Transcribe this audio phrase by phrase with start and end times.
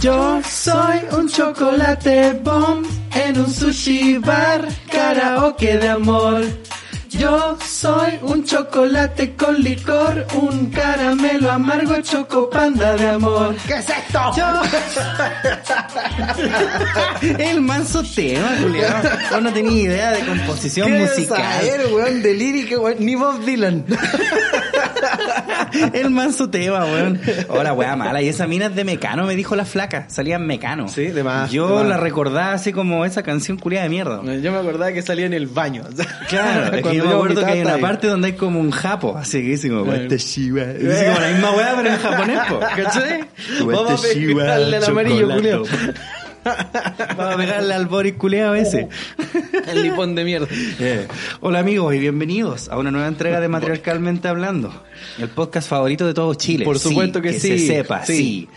[0.00, 6.42] Yo soy un chocolate bomb en un sushi bar, karaoke de amor.
[7.10, 13.56] Yo soy un chocolate con licor, un caramelo amargo, chocopanda de amor.
[13.66, 14.20] ¿Qué es esto?
[14.36, 14.46] Yo...
[17.38, 19.02] El manso tema, Julián.
[19.30, 21.38] Yo no tenía idea de composición ¿Qué musical.
[21.38, 22.22] saber, weón?
[22.22, 22.96] De lírica, weón.
[23.00, 23.84] Ni Bob Dylan.
[25.92, 27.20] El manso tema, weón.
[27.48, 28.22] Hola, weá mala.
[28.22, 30.06] Y esa mina es de Mecano, me dijo la flaca.
[30.08, 30.88] Salía en Mecano.
[30.88, 31.86] Sí, de más, Yo de más.
[31.86, 34.22] la recordaba así como esa canción culiada de mierda.
[34.40, 35.84] Yo me acordaba que salía en el baño.
[36.28, 39.16] Claro, es que yo me acuerdo que hay una parte donde hay como un japo,
[39.16, 40.64] así que dice como, "Watashi wa".
[40.64, 42.58] Dice como la misma weá, pero en japonés, po.
[42.76, 43.24] ¿cachai?
[43.64, 45.62] Vamos a pegarle al amarillo, culiao.
[47.16, 48.88] Vamos a pegarle al Boris culeado ese.
[49.68, 50.46] El lipón de mierda.
[50.80, 51.06] Eh,
[51.40, 54.72] Hola amigos y bienvenidos a una nueva entrega de Matriarcalmente Hablando,
[55.18, 56.64] el podcast favorito de todo Chile.
[56.64, 58.16] Por supuesto que se sí, sepa, sí.
[58.16, 58.48] sí.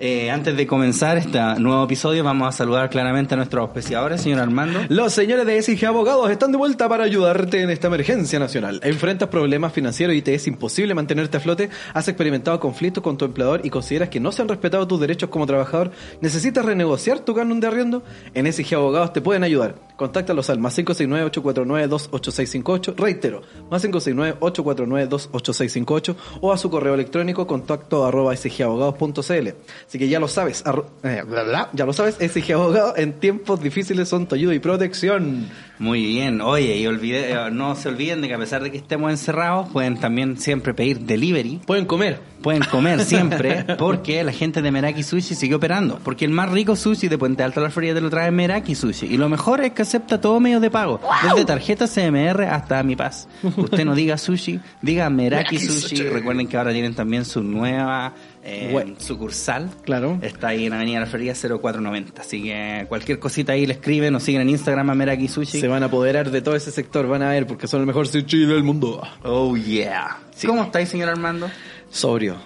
[0.00, 4.38] Eh, antes de comenzar este nuevo episodio, vamos a saludar claramente a nuestros auspiciadores, señor
[4.38, 4.78] Armando.
[4.88, 8.78] Los señores de SIG Abogados están de vuelta para ayudarte en esta emergencia nacional.
[8.84, 13.24] Enfrentas problemas financieros y te es imposible mantenerte a flote, has experimentado conflictos con tu
[13.24, 17.34] empleador y consideras que no se han respetado tus derechos como trabajador, necesitas renegociar tu
[17.34, 18.04] canon de arriendo,
[18.34, 19.74] en SIG Abogados te pueden ayudar.
[19.96, 29.48] Contáctalos al más 569-849-28658, reitero, más 569-849-28658 o a su correo electrónico contacto arroba sgabogados.cl.
[29.88, 30.62] Así que ya lo sabes,
[31.02, 34.58] eh, bla, bla, ya lo sabes, SG Abogados en tiempos difíciles son tu ayuda y
[34.58, 35.48] protección.
[35.78, 38.78] Muy bien, oye, y olvide, eh, no se olviden de que a pesar de que
[38.78, 41.60] estemos encerrados, pueden también siempre pedir delivery.
[41.66, 42.20] Pueden comer.
[42.42, 45.98] Pueden comer siempre porque la gente de Meraki Sushi sigue operando.
[46.04, 48.74] Porque el más rico sushi de Puente Alto a la Florida te lo trae Meraki
[48.74, 49.06] Sushi.
[49.06, 51.00] Y lo mejor es que acepta todo medio de pago.
[51.24, 53.28] Desde tarjeta CMR hasta Mi Paz.
[53.42, 55.96] Usted no diga sushi, diga Meraki Meraki sushi.
[55.96, 56.08] Sushi.
[56.10, 59.70] Recuerden que ahora tienen también su nueva eh, sucursal.
[59.84, 60.18] Claro.
[60.22, 62.22] Está ahí en Avenida La Florida 0490.
[62.22, 65.60] Así que cualquier cosita ahí le escriben o siguen en Instagram a Meraki Sushi.
[65.60, 68.08] Se van a apoderar de todo ese sector, van a ver, porque son el mejor
[68.08, 69.02] sushi del mundo.
[69.22, 70.18] Oh yeah.
[70.46, 71.50] ¿Cómo estáis, señor Armando?
[71.90, 72.36] Sobrio.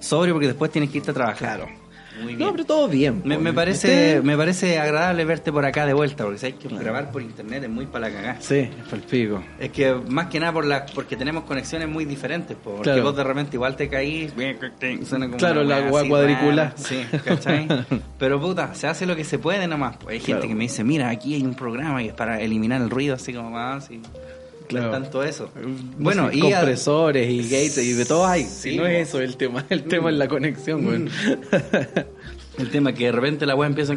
[0.00, 1.66] Sobrio porque después tienes que irte a trabajar.
[2.22, 2.38] Muy bien.
[2.38, 3.22] No, pero todo bien.
[3.24, 7.22] Me, parece me parece agradable verte por acá de vuelta, porque sabes que grabar por
[7.22, 8.40] internet es muy para la cagada.
[8.40, 9.42] Sí, es el pico.
[9.58, 13.02] Es que más que nada por la, porque tenemos conexiones muy diferentes, po, porque Claro.
[13.02, 14.32] vos de repente igual te caís,
[15.08, 16.66] suena como Claro, una la así cuadricular.
[16.68, 17.66] rara, Sí, ¿cachai?
[18.18, 19.96] Pero puta, se hace lo que se puede nomás.
[19.96, 20.08] po.
[20.08, 20.48] Hay gente Claro.
[20.48, 23.32] que me dice, mira, aquí hay un programa y es para eliminar el ruido, así
[23.32, 24.00] como más, y
[24.68, 24.86] Claro.
[24.90, 25.50] no es tanto eso.
[25.54, 28.44] Bueno, Bueno, y a- compresores y gates y de todo hay.
[28.44, 31.04] Sí, Si no es eso el tema, el tema es la conexión, güey.
[32.58, 33.96] el tema que de repente la web empieza a...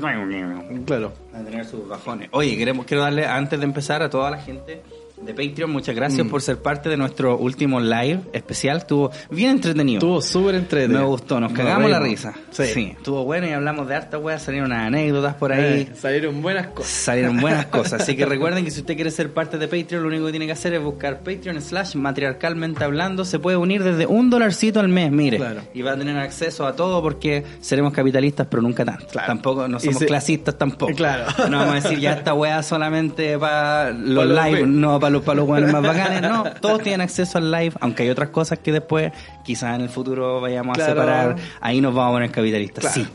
[0.86, 1.14] claro.
[1.34, 2.30] a tener sus bajones.
[2.32, 4.82] Oye, queremos quiero darle antes de empezar a toda la gente
[5.22, 6.30] de Patreon muchas gracias Mm.
[6.30, 8.78] por ser parte de nuestro último live especial.
[8.78, 9.98] Estuvo bien entretenido.
[9.98, 11.00] Estuvo súper entretenido.
[11.02, 12.34] Me gustó, nos cagamos la risa.
[12.52, 12.94] Sí.
[12.98, 15.82] estuvo bueno y hablamos de harta weas, salieron unas anécdotas por ahí.
[15.82, 16.92] Eh, salieron buenas cosas.
[16.92, 20.10] Salieron buenas cosas, así que recuerden que si usted quiere ser parte de Patreon, lo
[20.10, 24.06] único que tiene que hacer es buscar Patreon slash matriarcalmente hablando, se puede unir desde
[24.06, 25.62] un dolarcito al mes, mire, Claro.
[25.74, 29.08] y va a tener acceso a todo porque seremos capitalistas, pero nunca tanto.
[29.08, 29.28] Claro.
[29.28, 30.94] Tampoco, no somos clasistas tampoco.
[30.94, 31.26] Claro.
[31.50, 35.07] No vamos a decir ya esta wea solamente para los Pa' los live, no para
[35.10, 38.30] los, para los weones más bacanes, no, todos tienen acceso al live, aunque hay otras
[38.30, 39.12] cosas que después
[39.44, 40.92] quizás en el futuro vayamos Claro.
[40.92, 42.96] a separar, ahí nos vamos a poner capitalistas, Claro.
[43.02, 43.08] sí.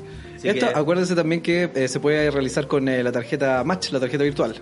[0.43, 3.93] Así Esto, que- acuérdense también que eh, se puede realizar con eh, la tarjeta Match,
[3.93, 4.55] la tarjeta virtual.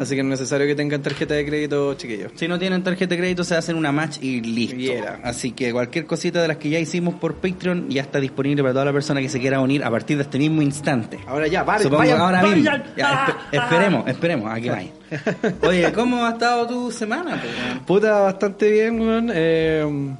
[0.00, 2.32] Así que no es necesario que tengan tarjeta de crédito, chiquillos.
[2.34, 4.76] Si no tienen tarjeta de crédito, se hacen una match y listo.
[4.76, 5.20] Y era.
[5.24, 8.72] Así que cualquier cosita de las que ya hicimos por Patreon ya está disponible para
[8.74, 11.18] toda la persona que se quiera unir a partir de este mismo instante.
[11.26, 12.58] Ahora ya, Supongo vayan, ahora vayan.
[12.62, 12.76] mismo.
[12.96, 14.90] Ya, espe- esperemos, esperemos, aquí vayan.
[15.62, 17.40] Oye, ¿cómo ha estado tu semana?
[17.86, 19.30] Puta, bastante bien, weón.
[19.32, 20.14] Eh,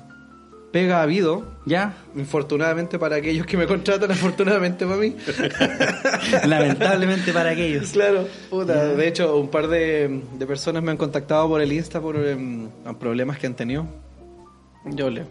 [0.72, 1.44] pega ha habido.
[1.66, 1.94] ¿Ya?
[2.16, 5.14] Infortunadamente para aquellos que me contratan, afortunadamente para mí.
[6.46, 7.90] Lamentablemente para aquellos.
[7.90, 8.88] Claro, puta.
[8.94, 12.68] De hecho, un par de, de personas me han contactado por el Insta por em,
[12.98, 13.86] problemas que han tenido.
[14.86, 15.24] Yo le,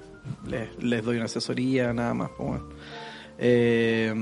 [0.47, 2.30] le- les doy una asesoría, nada más.
[2.38, 2.69] pues, bueno.
[3.39, 4.13] Eh,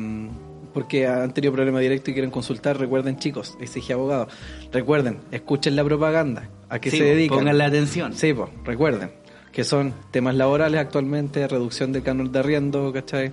[0.73, 2.77] porque han tenido problemas directos y quieren consultar.
[2.79, 4.27] Recuerden, chicos, exige abogado.
[4.71, 6.49] Recuerden, escuchen la propaganda.
[6.69, 7.39] ¿A qué Sí, se dedican?
[7.39, 8.13] Pónganle atención.
[8.13, 9.11] Sí, pues, recuerden.
[9.51, 13.31] Que son temas laborales actualmente, reducción del canon de arriendo, ¿cachai?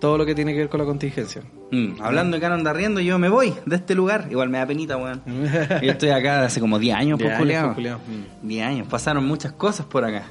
[0.00, 1.42] Todo lo que tiene que ver con la contingencia.
[1.70, 4.26] Mm, hablando de canon de arriendo, yo me voy de este lugar.
[4.30, 5.22] Igual me da penita, weón.
[5.82, 7.66] Yo estoy acá hace como 10 años, Diez por años, culiao.
[7.66, 7.98] por culiao.
[8.42, 8.48] Mm.
[8.48, 8.86] 10 años.
[8.88, 10.24] Pasaron muchas cosas por acá.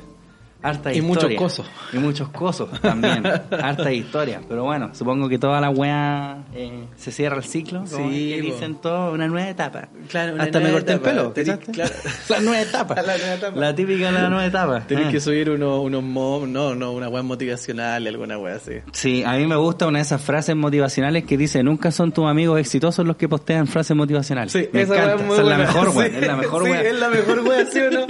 [0.63, 1.08] Harta Y historia.
[1.08, 1.72] muchos cosos.
[1.94, 3.24] Y muchos cosos también.
[3.52, 4.42] Harta historia.
[4.48, 7.86] Pero bueno, supongo que toda la weá eh, se cierra el ciclo.
[7.88, 8.10] Sí, po.
[8.10, 9.90] dicen todo, una nueva etapa.
[10.10, 11.10] Claro, una Hasta me corté etapa.
[11.10, 11.34] el pelo.
[11.34, 11.72] Tenés- ¿cachaste?
[11.72, 11.92] claro.
[12.30, 12.96] la nueva etapa.
[13.02, 13.60] La nueva etapa.
[13.60, 14.81] La típica de la nueva etapa.
[14.88, 15.12] Tenés Eh.
[15.12, 18.74] que subir unos mo- no, no, una weá motivacional y alguna weá así.
[18.92, 22.25] Sí, a mí me gusta una de esas frases motivacionales que dice, nunca son tus
[22.30, 24.52] amigos exitosos los que postean frases motivacionales.
[24.52, 25.16] Sí, me esa encanta.
[25.16, 26.08] es muy es la mejor, weá.
[26.10, 26.81] Sí, Es la mejor, sí, weá.
[26.81, 28.08] es la mejor weá, ¿sí o no?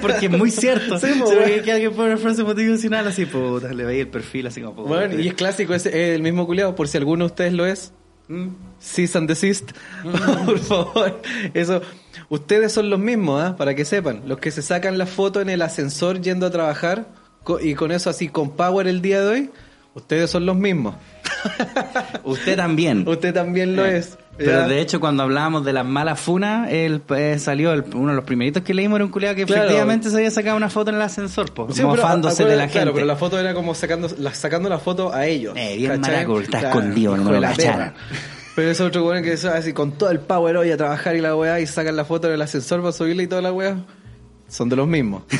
[0.00, 0.98] Porque es muy cierto.
[0.98, 1.08] Sí,
[1.90, 2.12] po, Se ve weón.
[2.12, 4.88] que alguien pone una frase motivacional así, puta, le veía el perfil así como puta.
[4.88, 7.92] Bueno, y es clásico, es, el mismo culiado, por si alguno de ustedes lo es.
[8.28, 8.48] Mm.
[8.78, 9.72] Cease and desist.
[10.46, 11.20] por favor.
[11.54, 11.80] Eso.
[12.28, 13.56] Ustedes son los mismos, ¿ah?
[13.56, 14.22] para que sepan.
[14.26, 17.08] Los que se sacan la foto en el ascensor yendo a trabajar
[17.62, 19.50] y con eso así con power el día de hoy.
[19.94, 20.94] Ustedes son los mismos.
[22.24, 23.06] Usted también.
[23.08, 24.18] Usted también lo Eh, es.
[24.36, 24.68] Pero ¿ya?
[24.68, 28.24] de hecho, cuando hablábamos de las malas funas, él eh, salió, el- uno de los
[28.24, 29.62] primeritos que leímos era un culiado que Claro.
[29.64, 32.64] efectivamente se había sacado una foto en el ascensor, po, Sí, pero mofándose de la
[32.64, 32.94] acuérdate- Claro, gente.
[32.94, 35.54] pero la foto era como sacando la, sacando la foto a ellos.
[35.56, 37.94] Eh, bien maraco, está escondido, no lo cacharan.
[38.54, 41.20] Pero ese otro weón que es así con todo el power hoy a trabajar y
[41.20, 43.76] la weá y sacan la foto del ascensor para subirla y toda la weá.
[44.48, 45.22] Son de los mismos.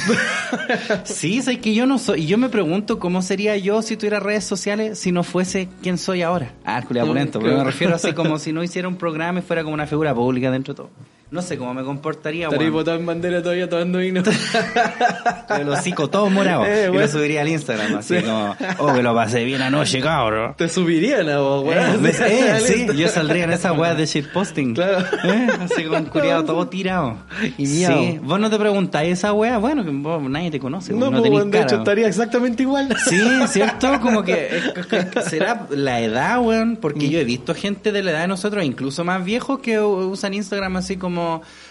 [1.05, 2.23] Sí, es que yo no soy.
[2.23, 5.99] Y yo me pregunto cómo sería yo si tuviera redes sociales si no fuese quien
[5.99, 6.53] soy ahora.
[6.65, 9.63] Ah, Mm, opulento, pero me refiero así como si no hiciera un programa y fuera
[9.63, 10.91] como una figura pública dentro de todo.
[11.31, 12.73] No sé cómo me comportaría, Estaría weón.
[12.73, 14.23] botado en bandera todavía tomando vino.
[15.61, 16.65] El hocico todo morado.
[16.69, 17.03] Eh, y bueno.
[17.03, 18.25] lo subiría al Instagram, así Sí.
[18.25, 20.55] como, oh, que lo pasé bien anoche, cabrón.
[20.57, 22.03] Te subirían a vos, Eh, weón.
[22.03, 22.21] ¿ves?
[22.29, 24.75] Eh, sí, yo saldría en esa weá de shitposting.
[24.75, 25.05] Claro.
[25.25, 27.17] Eh, así con curiado todo tirado.
[27.59, 27.93] Y miau.
[27.99, 31.23] Sí, vos no te preguntáis esa weá, bueno, que vos, nadie te conoce, No, no,
[31.23, 32.95] pues, de hecho estaría exactamente igual.
[33.09, 34.01] Sí, ¿cierto?
[34.01, 38.11] Como que es- que- será la edad, weón, porque yo he visto gente de la
[38.13, 41.18] edad de nosotros, incluso más viejos, que usan Instagram así como...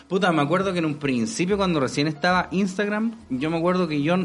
[0.07, 4.01] Puta, me acuerdo que en un principio, cuando recién estaba Instagram, yo me acuerdo que
[4.01, 4.15] yo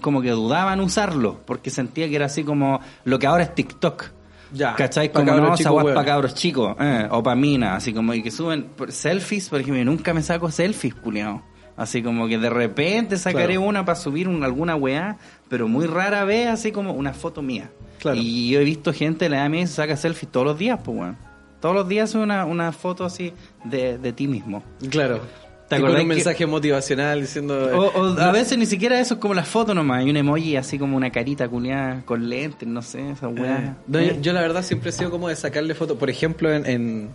[0.00, 3.54] como que dudaba en usarlo, porque sentía que era así como lo que ahora es
[3.54, 4.04] TikTok.
[4.52, 5.12] Ya, ¿Cachai?
[5.12, 5.54] Como no,
[5.84, 9.84] para cabros chicos, eh, o para minas, así como y que suben selfies, por ejemplo,
[9.84, 11.42] nunca me saco selfies, culiao.
[11.76, 13.68] Así como que de repente sacaré Claro.
[13.68, 15.16] una para subir un- alguna weá,
[15.48, 17.70] pero muy rara vez, así como una foto mía.
[18.00, 18.18] Claro.
[18.18, 21.27] Y yo he visto gente de la se saca selfies todos los días, pues weón.
[21.60, 23.32] Todos los días una, una foto así
[23.64, 24.62] de, de ti mismo.
[24.90, 25.20] Claro.
[25.68, 27.54] ¿Te acordás un que- mensaje motivacional diciendo...
[27.76, 30.56] O, o a veces ni siquiera eso es como la foto nomás, hay un emoji
[30.56, 33.76] así como una carita culiada con lentes, no sé, esa Eh, weá.
[33.86, 34.14] no, Eh.
[34.16, 37.10] yo, yo la verdad siempre he sido como de sacarle fotos, por ejemplo, en, en,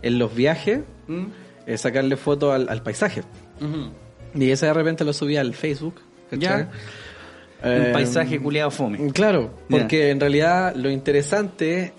[0.00, 1.24] en los viajes, ¿Mm?
[1.66, 3.24] eh, sacarle fotos al, al paisaje.
[4.34, 6.00] Y ese de repente lo subí al Facebook.
[6.30, 6.70] Ya.
[7.62, 9.12] Eh, Un paisaje culiado fome.
[9.12, 11.92] Claro, porque en realidad lo interesante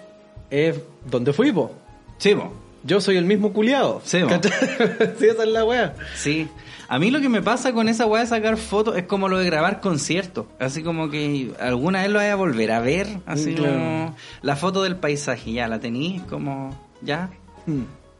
[0.49, 1.71] es dónde fui, po.
[2.19, 2.53] Sí, po.
[2.83, 4.01] Yo soy el mismo culiado.
[4.05, 4.19] Sí,
[5.19, 5.95] sí, esa es la wea.
[6.15, 6.47] Sí.
[6.87, 9.37] A mí lo que me pasa con esa weá de sacar fotos es como lo
[9.37, 10.45] de grabar conciertos.
[10.59, 13.07] Así como que alguna vez lo vaya a volver a ver.
[13.25, 13.73] Así Mm, claro.
[13.73, 17.29] como la foto del paisaje, ya la tenéis como ya.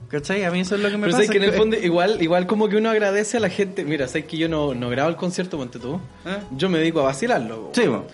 [0.10, 0.44] ¿Cachai?
[0.44, 1.26] A mí eso es lo que me Pero pasa.
[1.26, 3.84] sabes que en el fondo, igual, igual como que uno agradece a la gente.
[3.86, 6.00] Mira, sabes que yo no, no grabo el concierto, ponte tú.
[6.26, 6.38] ¿Eh?
[6.52, 7.70] Yo me dedico a vacilarlo.
[7.74, 8.06] Sí, po.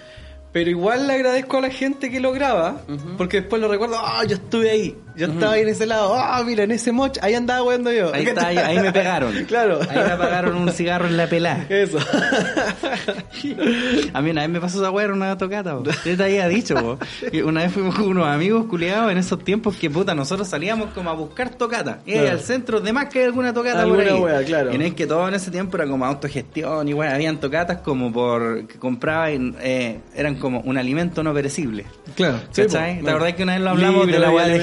[0.52, 2.82] Pero igual le agradezco a la gente que lo graba,
[3.18, 6.42] porque después lo recuerdo, ah, yo estuve ahí, yo estaba ahí en ese lado, ah,
[6.46, 8.14] mira, en ese moch, ahí andaba weando yo.
[8.14, 9.34] Ahí está, ahí, ahí me pegaron.
[9.48, 9.80] Claro.
[9.90, 11.66] Ahí me apagaron un cigarro en la pelada.
[11.70, 11.98] Eso.
[14.14, 15.84] A mí una vez me pasó esa weá en una tocata, po.
[16.06, 16.98] Yo te había dicho,
[17.32, 20.92] que una vez fuimos con unos amigos culiados en esos tiempos que puta, nosotros salíamos
[20.94, 22.00] como a buscar tocata.
[22.06, 22.32] Y Claro.
[22.32, 24.46] al centro de más que hay alguna tocata Alguna por ahí.
[24.46, 24.74] claro.
[24.74, 27.80] Y no es que todo en ese tiempo era como autogestión y weá, habían tocatas
[27.82, 31.86] como por que compraba y, eh, eran como un alimento no perecible.
[32.16, 32.40] Claro.
[32.56, 33.02] ¿Cachai?
[33.02, 34.60] La verdad es que una vez lo hablamos de la weá de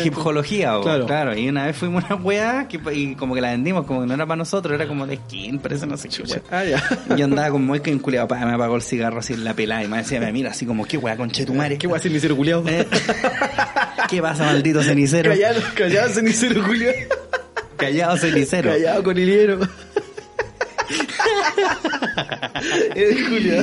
[0.83, 1.07] Claro.
[1.07, 1.37] claro.
[1.37, 4.07] Y una vez fuimos a una weá que, y como que la vendimos, como que
[4.07, 6.43] no era para nosotros, era como de skin, parece no sé qué weá.
[6.51, 9.83] Ah, yo andaba como muy enculeado, pa, me apagó el cigarro así en la pelada
[9.85, 11.79] y me decía, mira, así como, qué weá, conchetumare.
[11.79, 12.65] ¿Qué hacer, cenicero culiado?
[12.69, 12.87] Eh,
[14.09, 15.31] ¿Qué pasa, maldito cenicero?
[15.31, 16.97] Callado, callado, cenicero culiado.
[17.77, 18.71] Callado cenicero.
[18.71, 19.61] Callado con hiliero.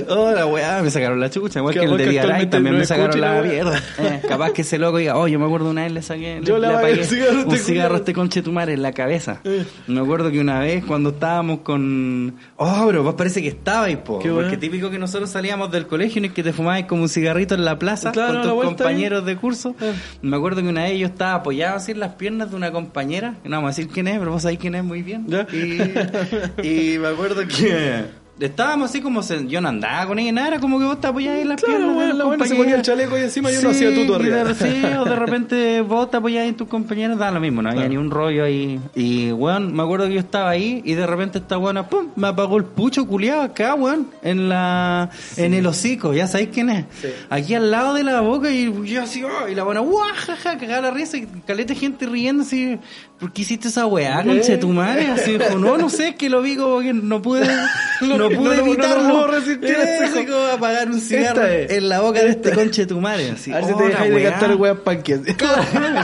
[0.09, 3.19] Oh, la weá, me sacaron la chucha, igual que el de Diaray también me sacaron
[3.19, 3.81] la mierda.
[3.97, 6.57] Eh, capaz que ese loco diga, oh, yo me acuerdo una vez le saqué, Yo
[6.57, 7.95] le, apagué cigarro a un este cigarro a culiao.
[7.97, 9.41] este conchetumare en la cabeza.
[9.43, 9.65] Eh.
[9.87, 12.35] Me acuerdo que una vez cuando estábamos con...
[12.57, 14.19] Oh, bro, vos parece que estabais, po.
[14.19, 17.09] Qué Porque típico que nosotros salíamos del colegio y es que te fumabas como un
[17.09, 19.75] cigarrito en la plaza Claro, con tus vuelta compañeros de curso.
[19.81, 19.93] Eh.
[20.21, 23.35] Me acuerdo que una vez yo estaba apoyado así en las piernas de una compañera.
[23.43, 25.25] No vamos a decir quién es, pero vos sabés quién es muy bien.
[25.27, 25.47] Ya.
[25.51, 28.05] Y, y me acuerdo que
[28.39, 29.21] Estábamos así como...
[29.23, 31.61] se- yo no andaba con ella, nada, era como que vos te apoyabas en las
[31.61, 32.07] Claro, piernas.
[32.09, 34.53] los la buena se ponía el chaleco y encima y uno hacía tuto y arriba.
[34.53, 37.81] Sí, o de repente vos te apoyabas en tus compañeros, da lo mismo, no había
[37.81, 37.89] Claro.
[37.93, 38.79] ni un rollo ahí.
[38.95, 42.27] Y, weón, me acuerdo que yo estaba ahí y de repente esta buena, pum, me
[42.27, 46.85] apagó el pucho culiado acá, weón, en la, en el hocico, ya sabéis quién es.
[47.01, 47.07] Sí.
[47.29, 50.81] Aquí al lado de la boca y yo así, oh, y la buena, guajaja, cagada
[50.81, 52.77] la risa y caleta gente riendo así,
[53.19, 55.07] ¿por qué hiciste esa weá, conche tu madre?
[55.07, 57.45] Así dijo, no, no sé, que lo vi como que no pude,
[58.01, 59.09] no, No, pude no, no, no evitarlo.
[59.09, 61.71] puedo resistir así como apagar un cigarro es.
[61.71, 63.31] en la boca de este conche tu madre.
[63.31, 64.31] Así, A ver si te dejáis de weá.
[64.31, 65.19] cantar weas panques.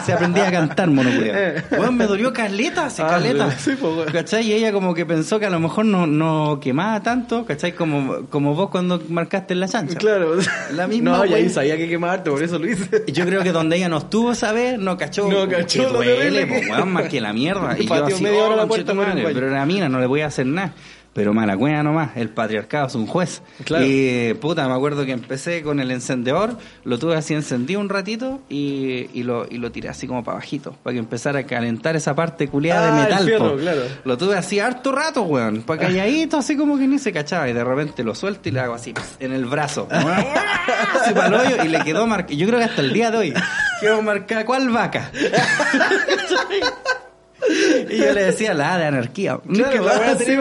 [0.05, 1.35] Se aprendía a cantar, monoculeado.
[1.35, 1.63] Eh.
[1.71, 3.51] Weón, me dolió caleta, se Ah, caleta.
[3.57, 4.11] sí, pues.
[4.11, 4.45] ¿Cachai?
[4.47, 7.73] Y ella como que pensó que a lo mejor no, no quemaba tanto, ¿cachai?
[7.73, 9.97] Como, como vos cuando marcaste en la chancha.
[9.97, 10.35] Claro.
[10.73, 13.03] La misma No, y ahí sabía que quemarte, por eso lo hice.
[13.07, 15.27] Y Yo creo que donde ella no estuvo esa vez, no cachó.
[15.29, 17.75] No cachó que duele, po, weón, que la mierda.
[17.79, 19.23] Y yo así, oh, la puerta baño.
[19.33, 20.73] pero era mina, no le voy a hacer nada.
[21.15, 23.41] Pero mala cueva nomás, el patriarcado es un juez.
[23.63, 23.85] Claro.
[23.87, 28.41] Y puta, me acuerdo que empecé con el encendedor, lo tuve así encendido un ratito
[28.49, 31.95] y, y, lo, y lo tiré así como para bajito, para que empezara a calentar
[31.95, 33.25] esa parte culiada Ah, de el metal.
[33.27, 33.57] fierro, po.
[33.57, 33.81] claro.
[34.03, 37.47] Lo tuve así harto rato, weón, para calladito, así como que ni se cachaba.
[37.47, 39.87] Y de repente lo suelto y le hago así, en el brazo.
[41.01, 42.33] así para el hoyo y le quedó marcado.
[42.37, 43.33] Yo creo que hasta el día de hoy
[43.79, 45.11] quedó marcada, ¿cuál vaca?
[47.89, 49.37] Y yo le decía la A de anarquía.
[49.47, 50.31] Claro, Que la wea sí,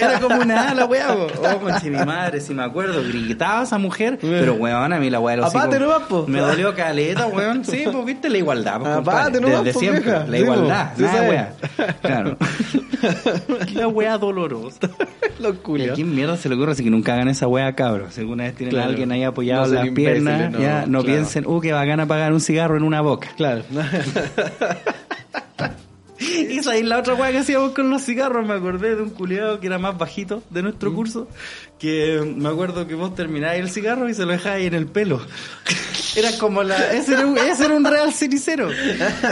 [0.00, 1.26] era como una A la wea, po.
[1.42, 5.20] Oh, conche, mi madre, si me acuerdo, gritaba esa mujer, pero weón, a mí la
[5.20, 6.24] wea de los hijos nomás, po.
[6.26, 7.64] Me dolió caleta, weón.
[7.64, 10.02] Sí, pues viste la igualdad, pues, compadre, nomás, desde po, siempre.
[10.02, 10.26] vieja.
[10.26, 10.92] La igualdad.
[10.96, 11.52] Sí nada wea.
[12.02, 12.36] Claro.
[13.74, 14.78] la wea dolorosa.
[15.76, 18.14] ¿Y a quién mierda se le ocurre así que nunca hagan esa wea, cabros?
[18.14, 18.86] Si alguna vez tienen Claro.
[18.86, 21.04] a alguien ahí apoyado No las piernas, no, ya no claro.
[21.04, 23.28] piensen, uh, que bacán apagar un cigarro en una boca.
[23.36, 23.62] Claro.
[26.20, 28.46] Y esa es la otra weá que hacíamos con los cigarros.
[28.46, 31.28] Me acordé de un culiado que era más bajito de nuestro curso.
[31.78, 35.20] Que me acuerdo que vos terminabas el cigarro y se lo dejabas en el pelo.
[36.16, 36.92] Era como la.
[36.92, 38.70] Ese era un, ese era un real cenicero.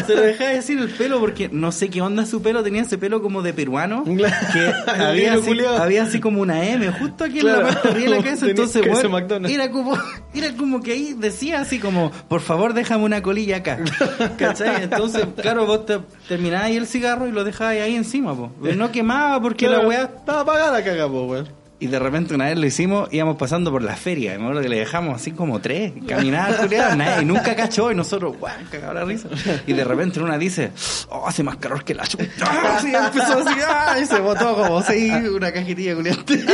[0.06, 2.62] Se lo dejabas así en el pelo porque no sé qué onda su pelo.
[2.62, 4.04] Tenía ese pelo como de peruano.
[4.52, 4.72] Que
[5.02, 8.46] había así, había así como una M justo aquí en la parte de la cabeza.
[8.46, 9.98] Entonces, bueno, era como,
[10.34, 13.78] era como que ahí decía así como, por favor déjame una colilla acá.
[14.38, 14.84] ¿Cachai?
[14.84, 15.98] Entonces, claro, vos te,
[16.28, 18.52] terminabas ahí el cigarro y lo dejabas ahí encima, po.
[18.60, 20.02] No quemaba porque la weá...
[20.04, 21.65] Estaba apagada, cagamos, weón.
[21.78, 24.62] Y de repente una vez lo hicimos, íbamos pasando por la feria, y me acuerdo
[24.62, 28.94] que le dejamos así como tres, culiao, nadie, y nunca cachó, y nosotros, guau, cagaba
[28.94, 29.28] la risa.
[29.66, 30.70] Y de repente una dice,
[31.10, 32.24] oh, hace más calor que la chucha.
[32.76, 36.36] Así empezó así, ah, y se botó como así, una cajetilla culiante.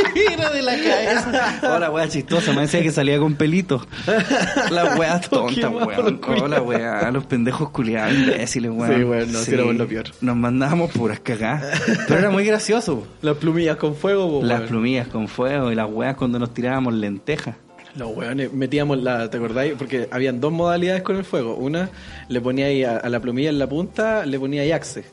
[0.53, 1.59] De la cabeza.
[1.73, 3.85] Oh, la wea chistosa, me decía que salía con pelito.
[4.71, 6.17] La wea tonta, weón.
[6.17, 6.45] culiao.
[6.45, 8.95] Oh, la wea, los pendejos culiados, imbéciles, weón.
[8.95, 10.05] Sí, weón, no, sí lo peor.
[10.21, 11.81] Nos mandábamos puras cagadas.
[12.07, 13.07] Pero era muy gracioso.
[13.21, 14.69] Las plumillas con fuego, po, Las weón.
[14.69, 17.55] plumillas con fuego y las weas cuando nos tirábamos lentejas.
[17.95, 19.73] Los weones metíamos la, ¿te acordáis?
[19.77, 21.55] Porque habían dos modalidades con el fuego.
[21.55, 21.89] Una,
[22.27, 25.03] le ponía ahí a, a la plumilla en la punta, le ponía ahí axe.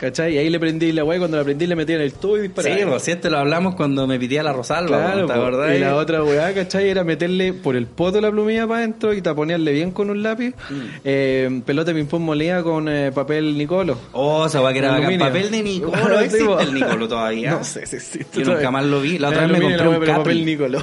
[0.00, 0.34] ¿Cachai?
[0.34, 2.42] Y ahí le prendí la y cuando la prendí le metí en el tubo y
[2.42, 2.76] disparaba.
[2.76, 5.38] Sí, pues si este lo hablamos cuando me pitía la Rosalba, Claro, ¿te po.
[5.40, 5.76] acordás?
[5.76, 6.88] y la otra weá, ¿cachai?
[6.88, 10.54] Era meterle por el poto la plumilla para adentro y taponearle bien con un lápiz.
[10.68, 10.80] Mm.
[11.04, 13.96] Eh, pelota de ping-pong molida con eh, papel Nicolo.
[14.12, 15.18] Oh, esa weá que era bacán.
[15.18, 17.50] Papel de Nicolo, ¿existe el Nicolo todavía?
[17.52, 18.42] No sé si existe.
[18.42, 19.18] Yo nunca más lo vi.
[19.18, 20.82] La otra vez me compré un papel Nicolo.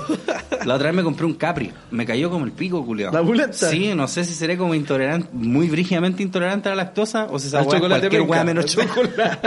[0.66, 1.72] La otra vez me compré un Capri.
[1.92, 3.12] Me cayó como el pico, culiao.
[3.12, 3.54] ¿La pulenta?
[3.70, 7.48] Sí, no sé si seré como intolerante, muy brígidamente intolerante a la lactosa o si
[7.48, 9.38] esa cualquier weá menos chocolate.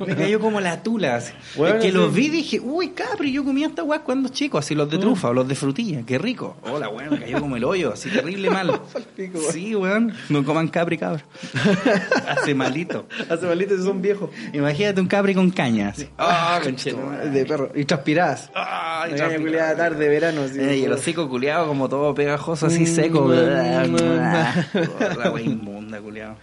[0.06, 1.16] me cayó como la tula.
[1.16, 1.32] así.
[1.56, 1.96] Bueno, es que sí.
[1.96, 4.98] los vi y dije, uy, Capri, yo comía esta weá cuando chico, así los de
[4.98, 5.00] Mm.
[5.00, 6.56] trufa o los de frutilla, qué rico.
[6.62, 8.80] Hola, weón, me cayó como el hoyo, así terrible mal.
[9.16, 9.52] pico, weón.
[9.52, 11.22] sí, weón, no coman Capri, cabrón.
[12.28, 13.06] Hace malito.
[13.28, 14.30] Hace maldito si son viejos.
[14.52, 15.88] Imagínate un Capri con caña.
[15.88, 16.08] así.
[16.18, 16.60] Ah.
[17.32, 17.70] De perro.
[17.74, 18.50] Y transpirás.
[18.52, 20.42] Tarde, verano.
[20.42, 23.20] así, Eh, y el hocico culiado como todo pegajoso así Mm, seco.
[23.26, 23.32] mm,
[25.18, 26.36] La wea inmunda, culiado.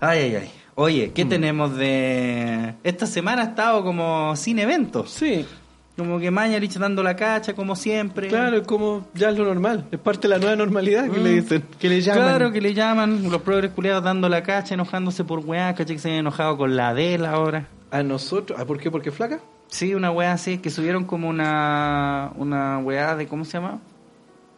[0.00, 0.50] Ay, ay, ay.
[0.74, 1.12] Oye, Mm.
[1.12, 2.74] ¿qué tenemos de...?
[2.82, 5.10] Esta semana ha estado como sin eventos.
[5.10, 5.46] Sí,
[5.94, 8.28] Como que Mañalich dando la cacha, como siempre.
[8.28, 9.84] claro, es como ya es lo normal.
[9.92, 11.22] Es parte de la nueva normalidad que Mm.
[11.22, 11.64] le dicen.
[11.78, 12.22] Que le llaman.
[12.24, 15.98] Claro, que le llaman los progres culiados dando la cacha, enojándose por weá, caché que
[16.00, 17.68] se han enojado con la Adela ahora.
[17.90, 18.58] A nosotros.
[18.58, 18.90] ¿Ah, por qué?
[18.90, 19.40] ¿Porque flaca?
[19.72, 23.78] Sí, una weá así, que subieron como una, una weá de, ¿cómo se llama?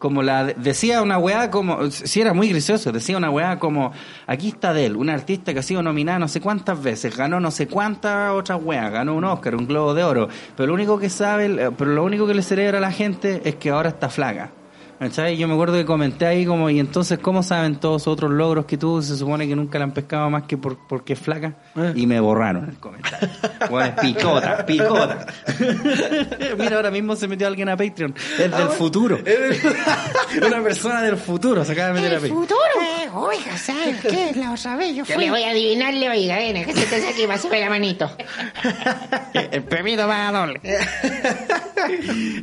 [0.00, 3.92] Como la, de- decía una weá como, sí era muy gracioso, decía una weá como,
[4.26, 7.52] aquí está Adele, una artista que ha sido nominada no sé cuántas veces, ganó no
[7.52, 11.08] sé cuántas otras weas, ganó un Oscar, un Globo de Oro, pero lo único que
[11.08, 14.08] sabe, eh, pero lo único que le celebra a la gente es que ahora está
[14.08, 14.50] flaca.
[14.98, 15.36] ¿Cachai?
[15.36, 18.64] Yo me acuerdo que comenté ahí como, y entonces, ¿cómo saben todos los otros logros
[18.64, 21.54] que tú se supone que nunca la han pescado más que por, porque es flaca?
[21.76, 21.92] Eh.
[21.96, 23.28] Y me borraron el comentario.
[23.70, 25.26] Bueno, picota, picota.
[26.58, 28.14] Mira, ahora mismo se metió alguien a Patreon.
[28.38, 29.18] Es del futuro.
[30.46, 32.38] Una persona del futuro se acaba de meter a Patreon.
[32.40, 32.58] futuro.
[32.82, 34.32] Eh, oiga, ¿sabes qué?
[34.36, 35.14] La otra vez yo fui.
[35.14, 37.70] Yo le voy a adivinarle, oiga, ven, que se te saque y va a la
[37.70, 38.10] manito.
[39.32, 40.60] El pepito va a doble.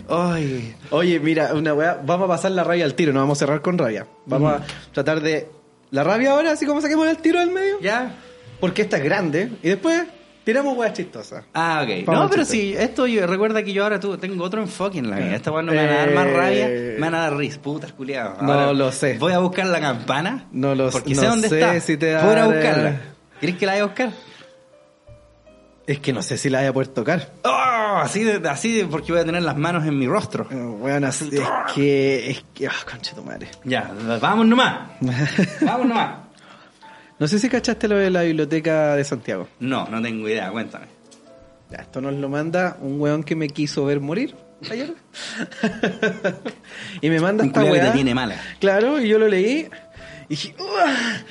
[0.09, 0.75] Ay.
[0.89, 3.61] Oye, mira, una weá, vamos a pasar la rabia al tiro, no vamos a cerrar
[3.61, 4.07] con rabia.
[4.25, 4.61] Vamos a
[4.93, 5.47] tratar de.
[5.91, 7.79] La rabia ahora, así como saquemos el tiro del medio.
[7.81, 8.15] ¿Ya?
[8.59, 9.51] Porque esta es grande.
[9.61, 10.03] Y después
[10.43, 11.43] tiramos weas chistosas.
[11.53, 12.05] Ah, ok.
[12.05, 15.09] Vamos no, pero sí, esto yo recuerda que yo ahora tú, tengo otro enfoque en
[15.09, 15.35] la vida.
[15.35, 16.33] Esta weá no me van a dar más Eh.
[16.33, 18.41] rabia, me van a dar risa, putas culiados.
[18.41, 19.17] No lo sé.
[19.19, 20.45] Voy a buscar la campana.
[20.51, 21.79] No lo- Porque no sé dónde sé está.
[21.81, 23.01] si te Voy a buscarla.
[23.39, 24.11] ¿Quieres que la vaya a buscar?
[25.87, 27.31] Es que no sé si la vaya a poder tocar.
[27.43, 27.97] ¡Oh!
[28.01, 30.47] Así, de, así de, porque voy a tener las manos en mi rostro.
[30.51, 32.31] Eh, Weón, así- es que.
[32.31, 32.67] Es que.
[32.67, 33.47] Ah, concha tu madre.
[33.65, 34.89] Ya, vamos nomás.
[35.61, 36.15] Vamos nomás.
[37.19, 39.47] No sé si cachaste lo de la biblioteca de Santiago.
[39.59, 40.85] No, no tengo idea, cuéntame.
[41.69, 44.35] Ya, esto nos lo manda un weón que me quiso ver morir
[44.69, 44.93] ayer.
[47.01, 47.85] y me manda Un esta que weá.
[47.85, 48.35] te tiene mala.
[48.59, 49.67] Claro, y yo lo leí.
[50.31, 51.23] Y dije, "Uah",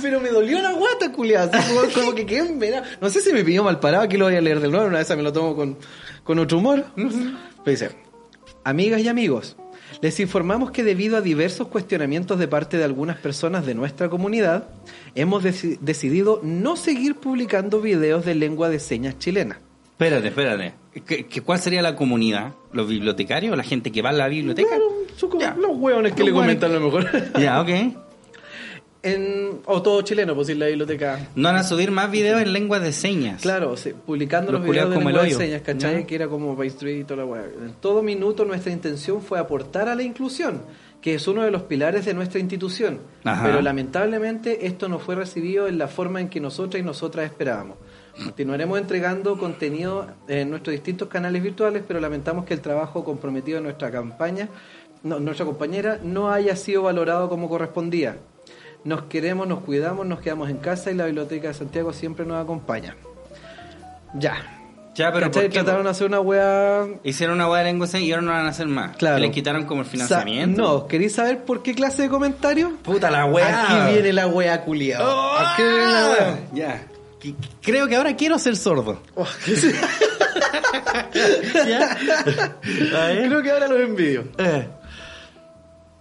[0.00, 1.50] pero me dolió la guata, culiado.
[1.50, 2.82] Como, como que quedé en.
[2.98, 4.86] No sé si me pidió mal parado, aquí lo voy a leer de nuevo.
[4.86, 5.76] Una vez me lo tomo con,
[6.24, 6.86] con otro humor.
[6.96, 7.12] Pero
[7.66, 7.90] dice,
[8.64, 9.56] amigas y amigos,
[10.00, 14.68] les informamos que debido a diversos cuestionamientos de parte de algunas personas de nuestra comunidad,
[15.14, 19.58] hemos deci- decidido no seguir publicando videos de lengua de señas chilena.
[19.90, 20.72] Espérate, espérate.
[21.04, 22.52] ¿Qué, qué- cuál sería la comunidad?
[22.72, 23.54] ¿Los bibliotecarios?
[23.56, 24.70] ¿La gente que va a la biblioteca?
[25.20, 25.54] Como Ya.
[25.54, 27.10] los hueones que Los le comentan a lo mejor.
[27.38, 27.68] Ya, ok.
[29.02, 31.28] En, o todo chileno, pues en la biblioteca.
[31.34, 33.42] No van a subir más videos en lenguas de señas.
[33.42, 36.06] Claro, sí, publicando Los los, videos de como el lengua de señas, ¿cachai?
[36.06, 37.44] Que era como Street y toda la weá.
[37.44, 40.62] En todo minuto nuestra intención fue aportar a la inclusión,
[41.00, 43.00] que es uno de los pilares de nuestra institución.
[43.24, 43.44] Ajá.
[43.44, 47.76] Pero lamentablemente esto no fue recibido en la forma en que nosotras y nosotras esperábamos.
[48.24, 53.64] Continuaremos entregando contenido en nuestros distintos canales virtuales, pero lamentamos que el trabajo comprometido en
[53.64, 54.48] nuestra campaña,
[55.04, 58.16] no, nuestra compañera, no haya sido valorado como correspondía.
[58.84, 62.42] Nos queremos, nos cuidamos, nos quedamos en casa y la Biblioteca de Santiago siempre nos
[62.42, 62.96] acompaña.
[64.14, 64.54] Ya.
[64.94, 65.30] Ya, pero.
[65.30, 65.48] ¿por qué?
[65.50, 66.86] Trataron de hacer una wea.
[67.04, 68.96] Hicieron una hueá de lengua y ahora no van a hacer más.
[68.96, 69.18] Claro.
[69.18, 70.56] Le quitaron como el financiamiento.
[70.64, 72.72] Sa- no, ¿queréis saber por qué clase de comentario?
[72.82, 73.64] Puta la weá.
[73.64, 75.06] Aquí viene la wea culiao.
[75.06, 76.38] Oh, Aquí viene la wea.
[76.52, 76.82] Ya.
[77.22, 79.00] Qu- Creo que ahora quiero ser sordo.
[79.14, 79.72] Oh, ¿qué se-
[81.68, 81.90] ¿Ya?
[82.96, 83.28] A ver.
[83.28, 84.24] Creo que ahora los envidio.
[84.38, 84.68] Eh,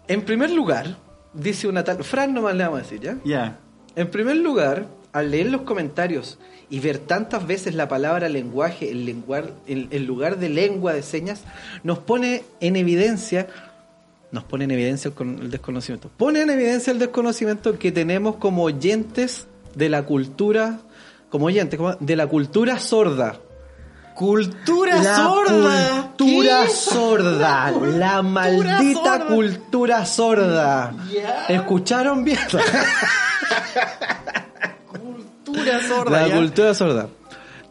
[0.08, 0.96] En primer lugar,
[1.38, 2.04] dice una tal.
[2.04, 3.18] Fran nomás le vamos a decir, ¿ya?
[3.24, 3.60] Ya.
[3.96, 6.38] En primer lugar, al leer los comentarios
[6.70, 11.02] y ver tantas veces la palabra lenguaje en, lenguar- en- en lugar de lengua de
[11.02, 11.42] señas,
[11.84, 13.48] nos pone en evidencia,
[14.32, 19.48] nos pone en evidencia el desconocimiento, pone en evidencia el desconocimiento que tenemos como oyentes
[19.76, 20.80] de la cultura,
[21.30, 23.40] como oyentes, como- de la cultura sorda.
[24.16, 26.07] Cultura la sorda.
[26.18, 26.70] Cultura ¿Qué?
[26.72, 29.26] sorda, la maldita sorda.
[29.28, 30.94] cultura sorda.
[31.48, 32.40] ¿Escucharon bien?
[35.46, 36.22] Cultura sorda.
[36.22, 36.36] La ya.
[36.36, 37.08] cultura sorda.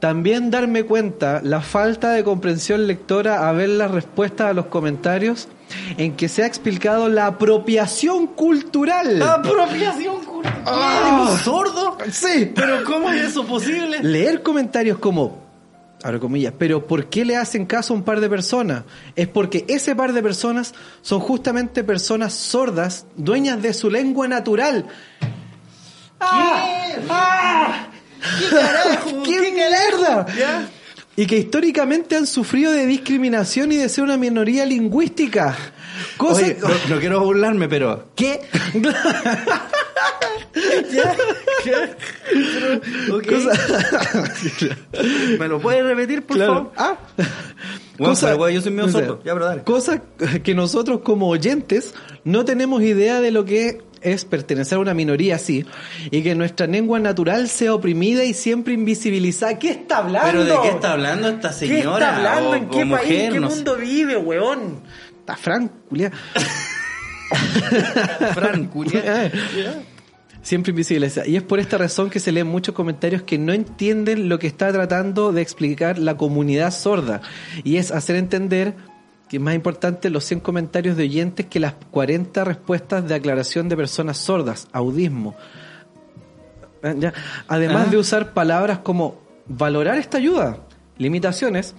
[0.00, 5.48] También darme cuenta la falta de comprensión lectora a ver las respuestas a los comentarios
[5.96, 9.22] en que se ha explicado la apropiación cultural.
[9.22, 10.62] Apropiación cultural.
[10.66, 11.28] Ah.
[11.30, 11.96] ¿Un sordo?
[12.10, 14.00] Sí, ¿Pero cómo es eso posible?
[14.02, 15.45] leer comentarios como,
[16.02, 18.84] abro comillas, pero ¿por qué le hacen caso a un par de personas?
[19.14, 24.86] Es porque ese par de personas son justamente personas sordas, dueñas de su lengua natural.
[25.20, 26.26] ¿Qué?
[27.10, 27.88] ¡Ah!
[28.38, 29.22] ¿Qué carajo?
[29.24, 30.26] ¡Qué mierda!
[30.36, 30.68] ¿Ya?
[31.16, 35.56] Y que históricamente han sufrido de discriminación y de ser una minoría lingüística.
[36.16, 38.40] Cosa Oye, no, no quiero burlarme, pero ¿qué?
[43.28, 44.76] Cosa-
[45.38, 46.54] ¿Me lo puedes repetir, por Claro.
[46.54, 46.72] favor?
[46.76, 46.96] Ah.
[47.98, 49.22] Bueno, Cosa- pero, yo soy medio o sea, sordo.
[49.24, 49.62] Ya, pero dale.
[49.62, 50.02] Cosa
[50.42, 55.36] que nosotros como oyentes no tenemos idea de lo que es pertenecer a una minoría
[55.36, 55.64] así
[56.10, 59.58] y que nuestra lengua natural sea oprimida y siempre invisibilizada.
[59.58, 60.28] ¿Qué está hablando?
[60.30, 62.06] ¿Pero de qué está hablando esta ¿Qué señora?
[62.06, 62.50] está hablando?
[62.50, 62.86] o- ¿En qué país?
[62.88, 63.20] mujer?
[63.26, 63.54] ¿En qué No sé.
[63.56, 64.80] mundo vive, weón?
[65.26, 66.12] Está Fran, culia.
[68.32, 69.32] Fran, culia.
[70.42, 71.26] Siempre invisibilizada.
[71.26, 74.46] Y es por esta razón que se leen muchos comentarios que no entienden lo que
[74.46, 77.22] está tratando de explicar la comunidad sorda.
[77.64, 78.74] Y es hacer entender
[79.28, 83.68] que es más importante los 100 comentarios de oyentes que las 40 respuestas de aclaración
[83.68, 85.34] de personas sordas, audismo.
[87.00, 87.12] Ya.
[87.48, 87.90] Además Ah.
[87.90, 90.58] de usar palabras como valorar esta ayuda,
[90.98, 91.74] limitaciones,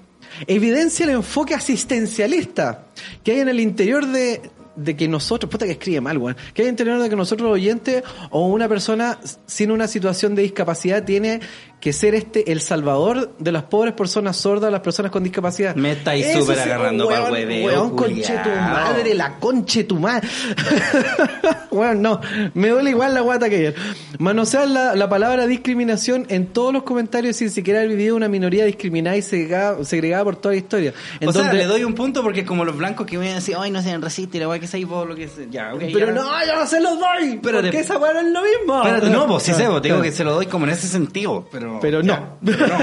[0.46, 2.88] evidencia el enfoque asistencialista
[3.24, 6.20] que hay en el interior de que nosotros, puta que escribe mal,
[6.54, 10.44] que hay que entender de que nosotros oyentes o una persona sin una situación de
[10.44, 11.40] discapacidad tiene
[11.80, 15.76] que ser este el salvador de las pobres personas sordas, las personas con discapacidad.
[15.76, 20.28] Me estáis súper agarrando weón, pa'l hueveo, Weón, conche tu madre, la conche tu madre.
[21.72, 22.20] weón, no,
[22.54, 23.76] me duele igual la guata que ayer.
[24.20, 28.66] Manosear la, la palabra discriminación en todos los comentarios sin siquiera haber vivido una minoría
[28.66, 30.94] discriminada y segregada, segregada por toda la historia.
[31.20, 33.54] En o sea, donde- le doy un punto porque como los blancos que vienen así,
[33.58, 35.46] ay, no sean racistas, y la weá que seáis vos, lo que sea.
[35.50, 35.72] Ya.
[35.78, 36.12] Pero ya.
[36.12, 37.40] no, yo no se los doy.
[37.42, 38.78] Pero porque de- esa weá no es lo mismo.
[38.82, 40.88] Espérate, no, pues sí sé, vos, te digo que se lo doy como en ese
[40.88, 41.67] sentido, pero...
[41.82, 42.38] Pero no.
[42.46, 42.78] pero no.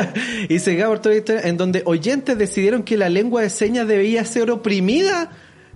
[0.48, 5.30] y se por en donde oyentes decidieron que la lengua de señas debía ser oprimida,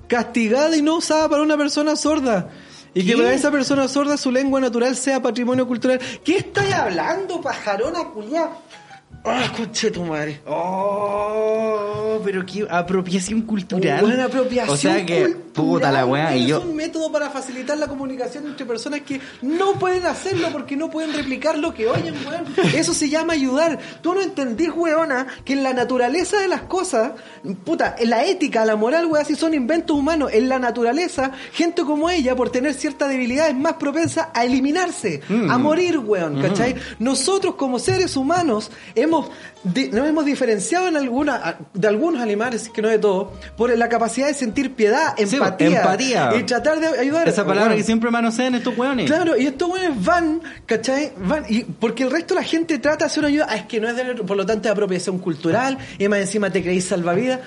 [0.06, 2.50] castigada y no usada para una persona sorda.
[2.94, 6.00] Y que para esa persona sorda su lengua natural sea patrimonio cultural.
[6.24, 8.50] ¿Qué estáis hablando, pajarona culiá?
[9.24, 10.40] ¡Ah, conche tu madre!
[10.46, 14.00] Oh, pero qué apropiación cultural.
[14.00, 16.60] Buena apropiación O sea que, cultural, puta la weá, y Es yo...
[16.62, 21.12] un método para facilitar la comunicación entre personas que no pueden hacerlo porque no pueden
[21.12, 22.44] replicar lo que oyen, weón.
[22.74, 23.78] Eso se llama ayudar.
[24.02, 27.12] Tú no entendís, weona, que en la naturaleza de las cosas,
[27.64, 31.82] puta, en la ética, la moral, weón, si son inventos humanos, en la naturaleza, gente
[31.82, 35.50] como ella, por tener cierta debilidad, es más propensa a eliminarse, Mm.
[35.50, 36.76] a morir, weón, ¿cachai?
[36.98, 42.88] Nosotros como seres humanos hemos nos hemos diferenciado en alguna, de algunos animales, que no
[42.88, 46.30] de todos, por la capacidad de sentir piedad, Sí, empatía, empatía.
[46.38, 47.28] y tratar de ayudar.
[47.28, 49.06] Esa palabra que siempre manosean estos weones.
[49.06, 51.12] Claro, y estos weones van, ¿cachai?
[51.18, 53.64] Van, y porque el resto de la gente trata de hacer una ayuda, ah, es
[53.64, 56.84] que no es de, por lo tanto es apropiación cultural, y más encima te creéis
[56.84, 57.40] salvavidas.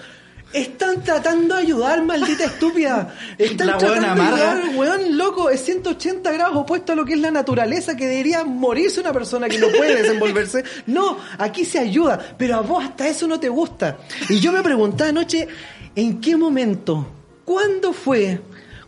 [0.54, 3.16] Están tratando de ayudar, maldita estúpida.
[3.38, 7.20] Están La tratando de ayudar, weón, loco, es 180 grados opuesto a lo que es
[7.20, 10.64] la naturaleza, que debería morirse una persona que no puede desenvolverse.
[10.88, 13.98] No, aquí se ayuda, pero a vos hasta eso no te gusta.
[14.30, 15.48] Y yo me preguntaba anoche,
[15.96, 17.08] ¿en qué momento?
[17.46, 18.42] ¿Cuándo fue?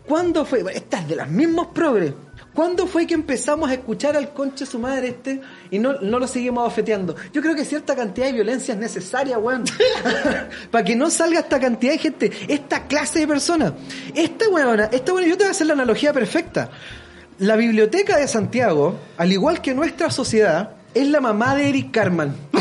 [0.05, 0.63] ¿Cuándo fue?
[0.63, 2.13] Bueno, Esta es de las mismos progres.
[2.53, 6.27] ¿Cuándo fue que empezamos a escuchar al conche su madre este y no, no lo
[6.27, 7.15] seguimos afeteando?
[7.33, 9.63] Yo creo que cierta cantidad de violencia es necesaria, weón.
[10.71, 13.73] Para que no salga esta cantidad de gente, esta clase de personas.
[14.13, 16.69] Esta weona, esta weona, yo te voy a hacer la analogía perfecta.
[17.39, 22.35] La biblioteca de Santiago, al igual que nuestra sociedad, es la mamá de Eric Carman.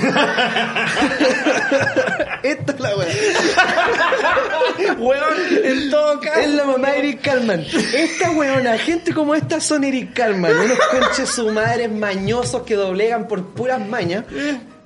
[2.42, 3.09] Esta es la weá.
[4.99, 6.40] Weón, en todo caso.
[6.40, 7.61] Es la mamá de Eric Carman.
[7.61, 10.53] Esta weona, gente como esta son Eric Carman.
[10.53, 14.25] Unos conches su madre mañosos que doblegan por puras mañas.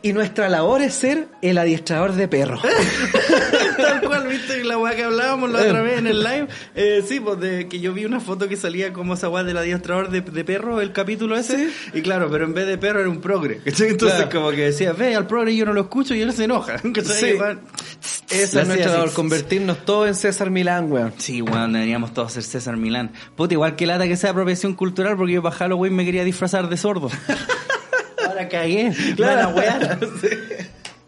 [0.02, 2.60] Y nuestra labor es ser el adiestrador de perros.
[3.76, 6.46] Tal cual, viste la weá que hablábamos la otra vez en el live.
[6.76, 9.56] Eh, sí, pues de que yo vi una foto que salía como esa weá del
[9.56, 11.70] adiestrador de, de perro, el capítulo ese.
[11.92, 13.58] Y claro, pero en vez de perro era un progre.
[13.64, 13.88] ¿cachai?
[13.88, 14.30] Entonces, Claro.
[14.32, 16.76] como que decía, ve al progre y yo no lo escucho y él se enoja.
[17.04, 17.34] Sí.
[18.30, 21.12] Esa es nuestra labor, convertirnos todos en César Milán, weón.
[21.18, 23.12] Sí, weón, deberíamos todos ser César Milán.
[23.36, 26.68] Puta, igual que lata que sea apropiación cultural, porque yo para Halloween me quería disfrazar
[26.68, 27.10] de sordo.
[28.36, 28.92] Ahora cagué.
[29.16, 29.48] Claro.
[29.50, 29.98] Weá.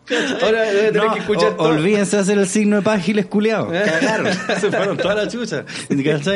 [0.43, 1.69] Ahora debe tener No, que escuchar o- todo.
[1.69, 3.71] Olvídense hacer el signo de págiles culiados.
[3.71, 4.33] Cagaron.
[4.59, 5.65] Se fueron toda la chucha.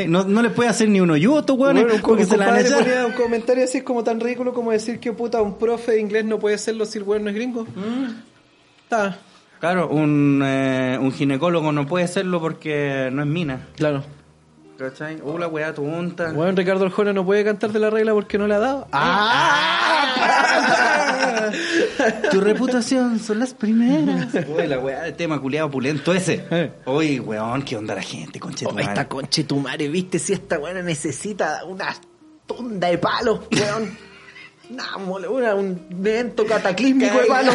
[0.08, 2.46] No, no les puede hacer ni uno yo estos weones Bueno, un, porque se la
[2.48, 3.06] van a echar.
[3.06, 6.38] un comentario así como tan ridículo como decir que puta un profe de inglés no
[6.38, 7.66] puede serlo si el weón no es gringo.
[8.84, 9.16] Está,
[9.58, 13.68] Claro, un, eh, un ginecólogo no puede serlo porque no es mina.
[13.76, 14.04] claro.
[14.78, 15.18] ¿Cachai?
[15.24, 16.32] Oh, la weá tonta.
[16.32, 18.88] Bueno, Ricardo Arjona no puede cantar de la regla porque no la ha dado.
[18.90, 19.91] ¡Ah!
[22.30, 24.28] Tu reputación son las primeras.
[24.48, 26.44] Uy, la weá de tema culiado opulento ese.
[26.50, 26.70] Eh.
[26.86, 29.08] Uy, weón, qué onda la gente, conche tu Oh, esta madre.
[29.08, 31.94] conche tu madre, viste si esta weona necesita una
[32.46, 33.96] tonda de palos, weón.
[34.70, 37.54] Una- un evento cataclísmico de palos.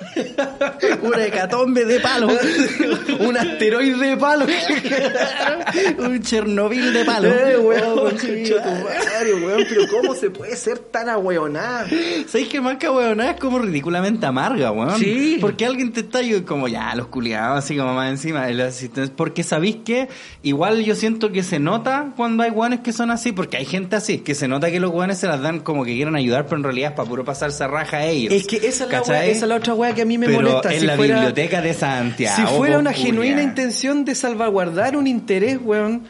[1.02, 2.28] Una hecatombe de palo.
[3.20, 4.48] un asteroide de palos.
[5.98, 7.28] un Chernobyl de palo.
[7.28, 11.86] Eh, weón, Oh, weón, pero ¿cómo se puede ser tan ahueonada?
[12.26, 14.98] ¿Sabéis que más que weonada es como ridículamente amarga, weón?
[14.98, 15.38] Sí.
[15.40, 18.48] Porque alguien te está yo como ya, los culiados, así como más encima.
[18.48, 20.08] el asistente- Porque sabéis que
[20.42, 23.96] igual yo siento que se nota cuando hay weones que son así, porque hay gente
[23.96, 26.56] así, que se nota que los weones se las dan como que quieren ayudar, pero
[26.56, 28.32] en realidad es para puro pasarse raja a ellos.
[28.32, 30.26] Es que esa es, la wea- esa es la otra weá que a mí me
[30.26, 30.72] pero molesta.
[30.72, 32.48] en si la fuera, biblioteca de Santiago.
[32.48, 36.04] Si fuera una genuina intención de salvaguardar un interés, weón,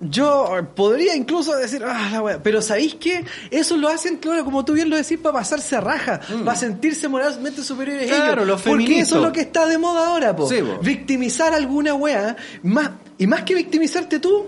[0.00, 2.42] yo podría incluso decir, ah, la weá.
[2.42, 3.24] Pero ¿sabéis qué?
[3.50, 7.08] Eso lo hacen, claro, como tú bien lo decís, para pasarse a raja, para sentirse
[7.08, 8.14] moralmente superiores Mm.
[8.14, 8.46] Claro, ellos.
[8.46, 10.48] los Porque eso es lo que está de moda ahora, po.
[10.48, 10.78] Sí, po.
[10.82, 12.36] Victimizar alguna weá.
[12.62, 14.46] Más, y más que victimizarte tú,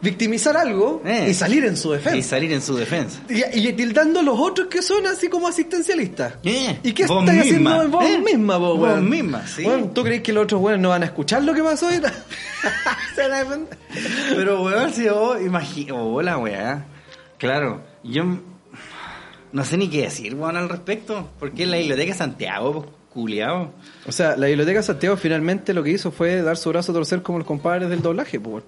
[0.00, 1.28] victimizar algo Eh.
[1.30, 2.28] y salir en su Y defensa.
[2.28, 3.20] salir en su defensa.
[3.28, 6.34] Y, y tildando a los otros que son así como asistencialistas.
[6.44, 9.08] Eh, ¿Y qué vos estáis misma, haciendo vos eh, misma, vos, vos weón?
[9.10, 9.64] misma, sí.
[9.64, 11.88] Weón, ¿Tú crees que los otros weones no van a escuchar lo que pasó?
[11.90, 12.00] Se
[13.22, 13.78] van a defender.
[14.36, 16.84] Pero, weón, si vos imagino, oh, la weá.
[17.38, 18.24] Claro, yo
[19.52, 21.28] no sé ni qué decir, weón, al respecto.
[21.38, 23.72] Porque la biblioteca de Santiago, pues, culiao.
[24.06, 27.22] O sea, la Biblioteca Santiago finalmente lo que hizo fue dar su brazo a torcer
[27.22, 28.62] como los compadres del doblaje, pues.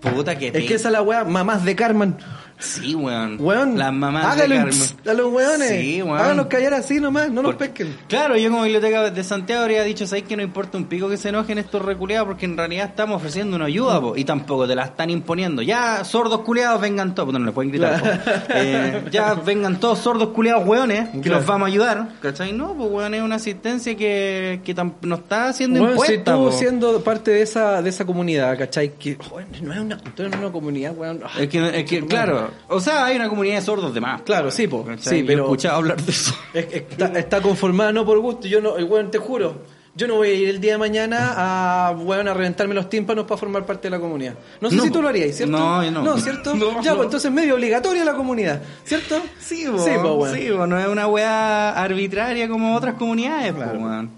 [0.00, 2.16] Puta que Es que esa es la weá, mamás de Carmen.
[2.58, 3.36] Sí, weón.
[3.38, 5.68] Weón, Las mamás hágalo de a los weones.
[5.68, 6.18] Sí, weón.
[6.18, 7.96] Háganlos callar así nomás, no los Porque- pesquen.
[8.08, 11.16] Claro, yo como biblioteca de Santiago habría dicho, ¿sabes que no importa un pico que
[11.18, 12.26] se enojen estos reculeados?
[12.28, 15.60] Porque en realidad estamos ofreciendo una ayuda, po, y tampoco te la están imponiendo.
[15.62, 17.26] Ya, sordos culiados, vengan todos.
[17.26, 18.46] Puta, no les pueden gritar.
[18.54, 21.38] Eh, ya, vengan todos sordos culiados, weones, que Claro.
[21.38, 22.08] los vamos a ayudar.
[22.22, 22.52] ¿Cachai?
[22.52, 26.32] No, pues, weón, es una asistencia que, que tam- no está siendo Bueno, si impuesta,
[26.34, 26.52] tú po.
[26.52, 28.94] siendo parte de esa, de esa comunidad, ¿cachai?
[28.94, 29.18] Que
[29.62, 31.20] no es una, tú eres una comunidad, weón.
[31.24, 34.22] Ah, Es que, es que, claro, o sea, hay una comunidad de sordos de más.
[34.22, 34.84] Claro, sí, po.
[34.84, 35.14] ¿cachai?
[35.14, 36.34] Sí, Yo pero- escuchado hablar de eso.
[36.54, 38.46] Es- es- está, está conformada no por gusto.
[38.48, 39.76] Yo no, el weón, te juro.
[39.98, 43.24] Yo no voy a ir el día de mañana a, weón, a reventarme los tímpanos
[43.24, 44.34] para formar parte de la comunidad.
[44.60, 45.56] No sé No, si tú lo harías, ¿cierto?
[45.56, 46.02] No, yo no.
[46.02, 46.54] No, ¿cierto?
[46.54, 46.96] No, ya, no.
[46.96, 49.22] pues entonces medio obligatoria la comunidad, ¿cierto?
[49.40, 50.34] Sí, po, Sí, po, weón.
[50.36, 53.78] sí, po, no es una weá arbitraria como otras comunidades, po, Claro.
[53.78, 54.10] weón.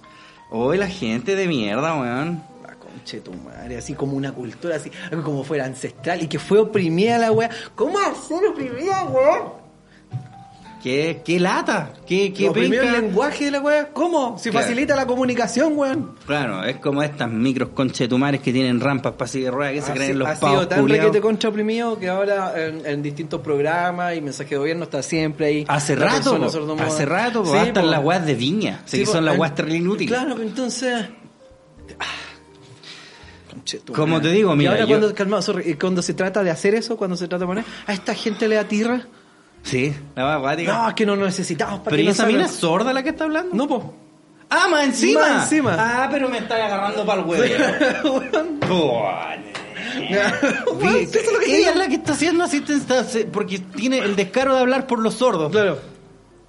[0.51, 2.43] Hoy la gente de mierda, weón.
[3.09, 6.59] Conche tu madre, así como una cultura, así, algo como fuera ancestral y que fue
[6.59, 7.49] oprimida la weá.
[7.75, 9.57] ¿Cómo hacer oprimida, weón?
[10.83, 11.95] ¿Qué, qué lata?
[12.07, 13.89] ¿Qué, qué Oprimió el lenguaje de la weá.
[13.95, 14.39] ¿Cómo?
[14.39, 14.67] Si Claro.
[14.67, 16.17] facilita la comunicación, weón.
[16.27, 19.95] Claro, es como estas micros conchetumares que tienen rampas para seguir ruedas que se Ha
[19.95, 23.41] creen si- los ha pavos sido tan requete contra oprimido que ahora en, en distintos
[23.41, 25.65] programas y mensaje de gobierno está siempre ahí.
[25.67, 26.45] Hace rato, po,
[26.83, 27.87] hace rato, po, Sí, hasta po.
[27.87, 30.13] las weas de viña, Sí, que son las en- weas terrible inútiles.
[30.15, 31.07] Claro, pero entonces.
[31.99, 32.05] Ah,
[33.77, 36.51] conche Como te digo, mira, Y ahora yo- cuando, sorry, y cuando se trata de
[36.51, 39.03] hacer eso, cuando se trata de poner, a esta gente le da tierra.
[39.63, 40.73] Sí, la acuática.
[40.73, 42.93] No, es que no lo necesitamos para pero que ¿y no esa mina es sorda
[42.93, 43.55] la que está hablando?
[43.55, 43.95] No, po.
[44.51, 45.21] Ah, más encima.
[45.21, 45.77] Más encima.
[45.79, 47.45] Ah, pero me está agarrando para el huevo.
[50.09, 54.55] Es lo que te Ella es la que está haciendo asistencia porque tiene el descaro
[54.55, 55.51] de hablar por los sordos.
[55.51, 55.79] Claro.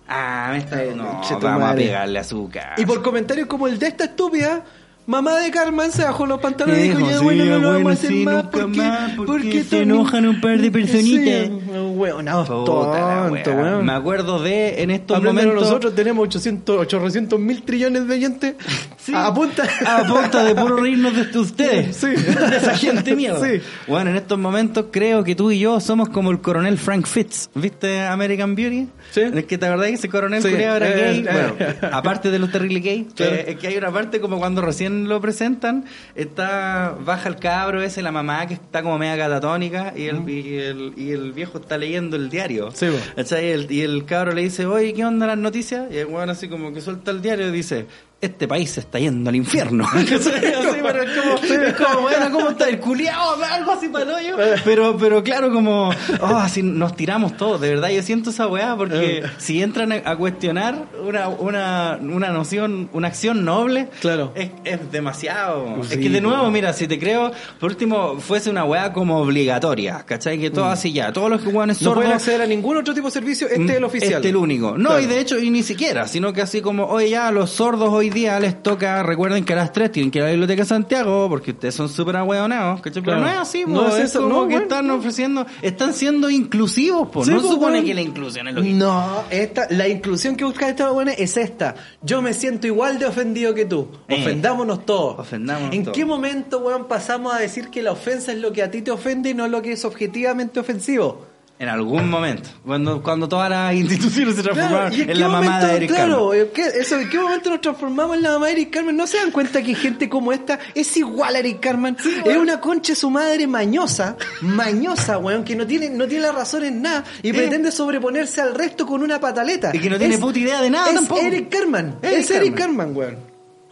[0.07, 2.73] Ah, me está no, vamos a pegarle azúcar.
[2.77, 4.63] Y por comentarios como el de esta estúpida,
[5.09, 7.91] mamá de Carmen se bajó los pantalones y dijo, ya bueno, no lo bueno, vamos
[7.91, 8.91] a hacer más porque,
[9.25, 11.47] porque se enojan un par de personitas.
[11.47, 11.51] Sí,
[11.95, 13.85] weón, no, Puta la tonto, weón.
[13.85, 15.55] Me acuerdo de en estos momentos.
[15.55, 18.55] nosotros tenemos 800, 800 mil trillones de oyentes
[18.97, 19.11] Sí.
[19.15, 19.63] a punta.
[19.85, 21.95] A punta de puro reírnos de ustedes.
[21.95, 22.07] Sí.
[22.09, 23.39] De esa gente mierda.
[23.45, 23.61] Sí.
[23.87, 27.49] Bueno, en estos momentos creo que tú y yo somos como el coronel Frank Fitz.
[27.55, 28.87] ¿Viste American Beauty?
[29.11, 29.21] Sí.
[29.21, 31.19] Es que te acordás que ese coronel era Eh, gay.
[31.27, 31.53] eh.
[31.57, 34.98] Bueno, aparte de los terrible gay, eh, es que hay una parte como cuando recién
[35.07, 35.85] lo presentan,
[36.15, 40.57] está baja el cabro ese, la mamá que está como media catatónica y el, y
[40.57, 42.71] el, y el viejo está leyendo el diario.
[42.71, 42.87] Sí.
[43.15, 45.87] Y el, y el cabro le dice, oye, ¿qué onda las noticias?
[45.91, 47.85] Y el weón así como que suelta el diario y dice,
[48.21, 49.87] este país se está yendo al infierno.
[49.93, 53.41] Pero es como, es como, bueno, ¿cómo está el culiao?
[53.43, 54.37] Algo así para el hoyo.
[54.65, 55.89] Pero, pero claro, como,
[56.21, 57.61] oh, así nos tiramos todos.
[57.61, 62.89] De verdad, yo siento esa weá porque si entran a, cuestionar una, una, una noción,
[62.93, 64.31] una acción noble, Claro.
[64.35, 65.77] es, es demasiado.
[65.83, 69.19] Sí, es que de nuevo, mira, si te creo, por último, fuese una weá como
[69.19, 70.39] obligatoria, ¿cachai?
[70.39, 72.93] Que todo así ya, todos los que weones No sordos pueden acceder a ningún otro
[72.93, 74.13] tipo de servicio, este es el oficial.
[74.15, 74.77] este es el único.
[74.77, 75.03] No, Claro.
[75.03, 78.08] y de hecho, y ni siquiera, sino que así como, oye, ya, los sordos hoy
[78.09, 80.67] día les toca, recuerden que a las 3 tienen que ir a la Biblioteca de
[80.69, 83.01] Santiago, porque ustedes son súper ahueonados, ¿cachai?
[83.03, 83.21] Pero Claro.
[83.21, 85.93] no es así, No po, es es, eso, como no, que bueno, están ofreciendo, están
[85.93, 88.73] siendo inclusivos, pues Sí, no po, supone que la inclusión es lo que...
[88.73, 91.75] No, esta, la inclusión que busca esta buena es esta.
[92.01, 93.87] Yo me siento igual de ofendido que tú.
[94.07, 94.21] Eh.
[94.21, 95.19] Ofendámonos todos.
[95.19, 95.97] Ofendámonos ¿En todos.
[95.97, 98.91] qué momento, weón, pasamos a decir que la ofensa es lo que a ti te
[98.91, 101.28] ofende y no lo que es objetivamente ofensivo?
[101.59, 105.41] En algún momento, cuando, cuando todas las instituciones se transformaron ¿y en, qué la mamá
[105.41, 106.47] momento, de Eric Claro, Carmen?
[106.47, 108.95] ¿en qué, eso, ¿en qué momento nos transformamos en la mamá de Eric Carmen?
[108.95, 111.97] ¿No se dan cuenta que gente como esta es igual a Eric Carmen?
[112.25, 116.63] es una concha su madre mañosa, mañosa, weón, que no tiene, no tiene la razón
[116.63, 119.71] en nada y pretende sobreponerse al resto con una pataleta.
[119.73, 121.19] Y que no tiene puta idea de nada es tampoco.
[121.19, 122.93] Eric Carmen, Eric es Eric Carmen.
[122.93, 123.17] Carmen, weón.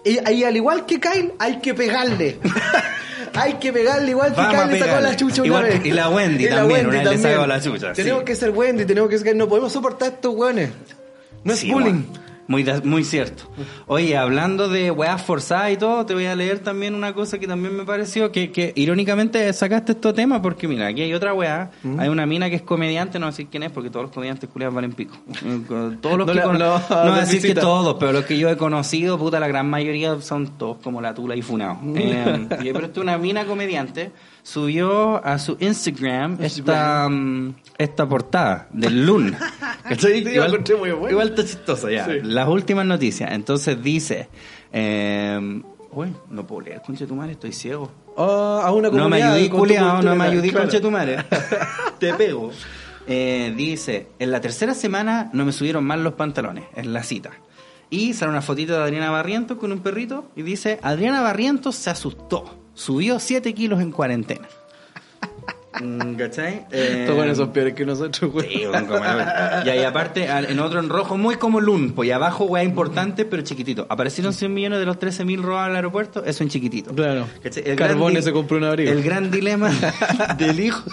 [0.03, 2.37] Y, y al igual que Kyle, hay que pegarle.
[3.33, 5.79] hay que pegarle igual que Vamos Kyle le sacó la chucha una Igual vez.
[5.81, 8.25] que- y la Wendy también, una vez le sacó la chucha, Tenemos sí.
[8.25, 9.35] que ser Wendy, tenemos que ser...
[9.35, 10.69] No podemos soportar estos weones.
[11.43, 12.03] No es Sí, bullying.
[12.47, 13.43] Muy, muy cierto.
[13.87, 17.45] Oye, hablando de weas forzadas y todo, te voy a leer también una cosa que
[17.47, 21.71] también me pareció que, que irónicamente sacaste este tema porque mira, aquí hay otra wea,
[21.83, 21.99] Mm.
[21.99, 24.11] hay una mina que es comediante, no voy a decir quién es porque todos los
[24.13, 25.17] comediantes culiados valen pico.
[25.45, 25.59] Eh,
[26.01, 28.23] Todos los No que le- cono- no, no voy a decir que todos, pero los
[28.25, 31.79] que yo he conocido, puta, la gran mayoría son todos como la tula y funao.
[31.95, 34.11] Eh, y- pero esto es una mina comediante,
[34.47, 39.05] subió a su Instagram esta, mm, esta portada del.
[39.83, 39.97] ¿Cachai?
[39.97, 42.05] Sí, la igual, muy igual está chistoso ya.
[42.05, 42.19] Sí.
[42.23, 43.31] Las últimas noticias.
[43.31, 44.29] Entonces dice...
[44.71, 47.91] Eh, uy, no puedo leer, conche tu madre, estoy ciego.
[48.15, 50.65] Oh, a una No me ayudí, culiao, no me ayudí, claro.
[50.65, 51.25] conche tu madre.
[51.99, 52.51] Te pego.
[53.05, 57.31] Eh, dice, en la tercera semana no me subieron mal los pantalones, en la cita.
[57.89, 61.89] Y sale una fotito de Adriana Barrientos con un perrito y dice, Adriana Barrientos se
[61.89, 64.47] asustó, subió 7 kilos en cuarentena.
[65.81, 66.65] Mm, ¿Cachai?
[66.71, 68.47] Eh, Estos buenos son peores que nosotros, güey.
[68.49, 72.63] Sí, y aparte, al- en otro en rojo, muy como Lun, pues y abajo, weá,
[72.63, 73.85] importante, pero chiquitito.
[73.89, 76.93] Aparecieron 100 millones de los 13.000 robados al aeropuerto, eso en chiquitito.
[76.95, 77.27] Claro.
[77.75, 78.91] Carbone se compró un abrigo.
[78.91, 79.69] El gran dilema
[80.37, 80.83] del hijo.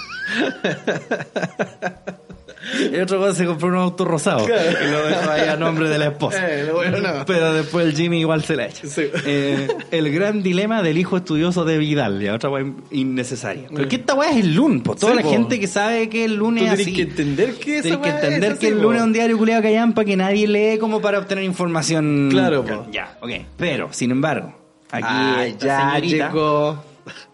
[2.80, 5.98] El otro weón se compró un auto rosado y lo dejó ahí a nombre de
[5.98, 6.50] la esposa.
[6.50, 7.24] Eh, lo bueno no.
[7.26, 8.86] Pero después el Jimmy igual se la echa.
[8.86, 9.02] Sí.
[9.26, 13.68] Eh, el gran dilema del hijo estudioso de Vidal, ya otra weá innecesaria.
[13.74, 15.30] Pero que esta weá es el LUN, pues toda Sí, la po.
[15.30, 16.92] gente que sabe que el lunes es así.
[16.94, 20.04] que entender que Tienes que entender es que el lunes es un diario culiado callampa
[20.04, 22.28] que nadie lee como para obtener información.
[22.30, 22.86] Claro, po.
[22.90, 23.30] Ya, ok.
[23.56, 24.54] Pero, sin embargo,
[24.90, 26.28] aquí Ah, esta ya señorita.
[26.28, 26.84] llegó.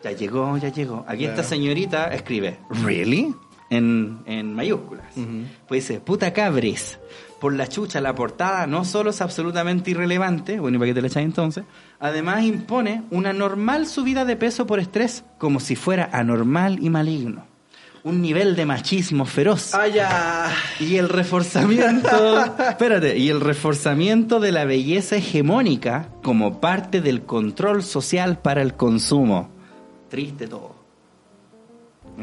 [0.02, 1.04] Ya llegó, ya llegó.
[1.06, 1.34] Aquí Claro.
[1.40, 3.34] esta señorita escribe, ¿really?
[3.70, 5.06] En, en mayúsculas.
[5.68, 6.98] Pues dice, puta cabres.
[7.40, 11.00] Por la chucha, la portada no solo es absolutamente irrelevante, bueno, ¿y para qué te
[11.00, 11.64] la echáis entonces?
[11.98, 17.46] Además impone una normal subida de peso por estrés, como si fuera anormal y maligno.
[18.02, 19.74] Un nivel de machismo feroz.
[19.74, 20.50] Ah, ya.
[20.80, 27.82] Y el reforzamiento, espérate, y el reforzamiento de la belleza hegemónica como parte del control
[27.82, 29.50] social para el consumo.
[30.08, 30.69] Triste todo.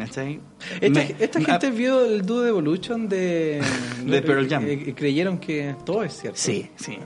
[0.01, 3.62] Esta, Me- esta me- gente vio el Dude Evolution de,
[4.05, 4.65] De Pearl Jam.
[4.67, 6.39] y- creyeron que todo es cierto.
[6.39, 6.97] Sí, sí.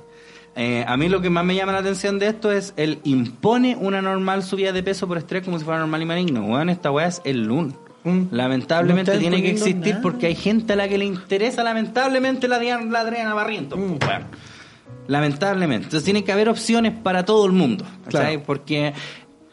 [0.56, 3.77] Eh, a mí lo que más me llama la atención de esto es el impone
[3.80, 6.41] una normal subida de peso por estrés como si fuera normal y maligno.
[6.43, 7.73] Bueno, esta weá es el LUN.
[8.04, 8.23] Mm.
[8.32, 10.01] Lamentablemente No tiene que existir nada.
[10.01, 13.80] porque hay gente a la que le interesa lamentablemente la, la Adriana Barrientos.
[13.80, 13.93] Mm.
[13.99, 14.23] pues, weón.
[15.08, 15.86] Lamentablemente.
[15.86, 17.86] Entonces tiene que haber opciones para todo el mundo.
[18.08, 18.41] Claro.
[18.45, 18.93] Porque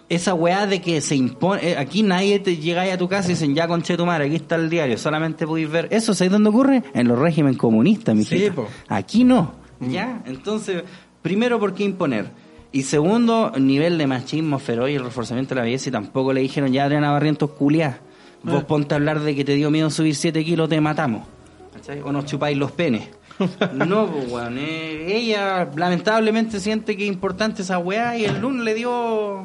[0.08, 1.70] esa weá de que se impone...
[1.70, 4.36] eh, aquí nadie te llega a tu casa y dicen, ya conche tu madre, aquí
[4.36, 5.88] está el diario, solamente podéis ver...
[5.90, 6.82] ¿Eso sabéis dónde ocurre?
[6.94, 8.68] En los regímenes comunistas, mi Sí, po.
[8.88, 9.54] Aquí no.
[9.80, 10.22] ¿Ya?
[10.26, 10.82] Entonces,
[11.22, 12.26] primero, ¿por qué imponer?
[12.72, 15.88] Y segundo, nivel de machismo feroz y el reforzamiento de la belleza.
[15.88, 18.00] Y tampoco le dijeron, ya Adriana Barrientos, culiá.
[18.42, 21.26] Vos ponte a hablar de que te dio miedo subir 7 kilos, te matamos.
[21.72, 22.00] ¿Cachai?
[22.02, 23.08] O nos chupáis los penes.
[23.74, 24.58] no, pues, weón.
[24.58, 29.44] eh, ella lamentablemente siente que es importante esa weá y el LUN le dio...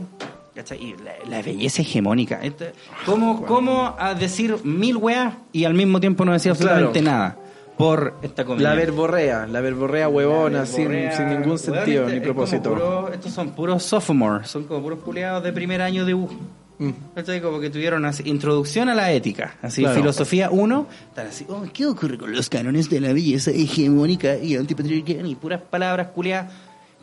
[0.56, 0.84] ¿Cachai?
[0.84, 2.40] Y La, la belleza hegemónica.
[2.44, 2.74] Este-
[3.06, 7.18] ¿Cómo, ¿Cómo a decir mil weas y al mismo tiempo no decir absolutamente Claro.
[7.18, 7.38] nada?
[7.78, 8.70] Por esta comida.
[8.70, 12.70] La verborrea, la verborrea huevona, sin, Verborrea, sin ningún weón, sentido este ni propósito.
[12.70, 16.30] puro- estos son puros sophomores, son como puros culiados de primer año de U.
[16.78, 16.92] Mm.
[17.16, 17.42] ¿Cachai?
[17.42, 19.96] Como que tuvieron así, introducción a la ética, así, Claro.
[20.02, 24.56] filosofía 1, están así, oh, ¿qué ocurre con los cánones de la belleza hegemónica y
[24.56, 25.26] antipatriarcal?
[25.26, 26.52] Y puras palabras culiadas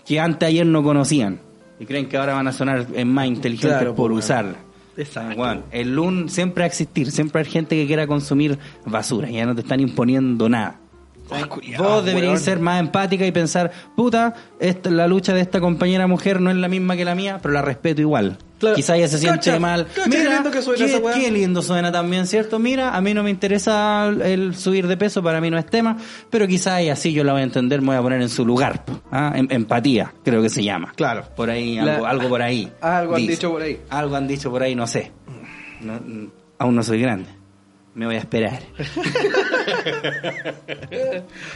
[0.07, 1.41] que antes ayer no conocían.
[1.81, 4.57] Y creen que ahora van a sonar más inteligentes Claro, por pues, usarla.
[4.97, 5.37] Exacto.
[5.37, 9.47] Bueno, el LUN siempre va a existir, siempre hay gente que quiera consumir basura, ya
[9.47, 10.80] no te están imponiendo nada.
[11.79, 16.40] Vos deberíais ser más empática y pensar, puta, esta, la lucha de esta compañera mujer
[16.40, 18.38] no es la misma que la mía, pero la respeto igual.
[18.59, 18.77] Claro.
[18.77, 19.87] Quizá ella se siente Cacha, mal.
[19.87, 21.14] cacha, qué lindo que suena qué, esa weá.
[21.14, 22.59] qué lindo suena también, ¿cierto?
[22.59, 25.97] Mira, a mí no me interesa el subir de peso, para mí no es tema,
[26.29, 28.45] pero quizá ella sí yo la voy a entender, me voy a poner en su
[28.45, 28.85] lugar.
[29.11, 29.33] ¿ah?
[29.35, 30.93] Em- empatía, creo que se llama.
[30.95, 31.25] Claro.
[31.35, 32.71] Por ahí, La- algo, algo por ahí.
[32.83, 33.81] Algo han dicho por ahí.
[33.88, 35.11] Algo han dicho por ahí, no sé.
[35.81, 35.99] No,
[36.59, 37.31] aún no soy grande.
[37.94, 38.61] Me voy a esperar.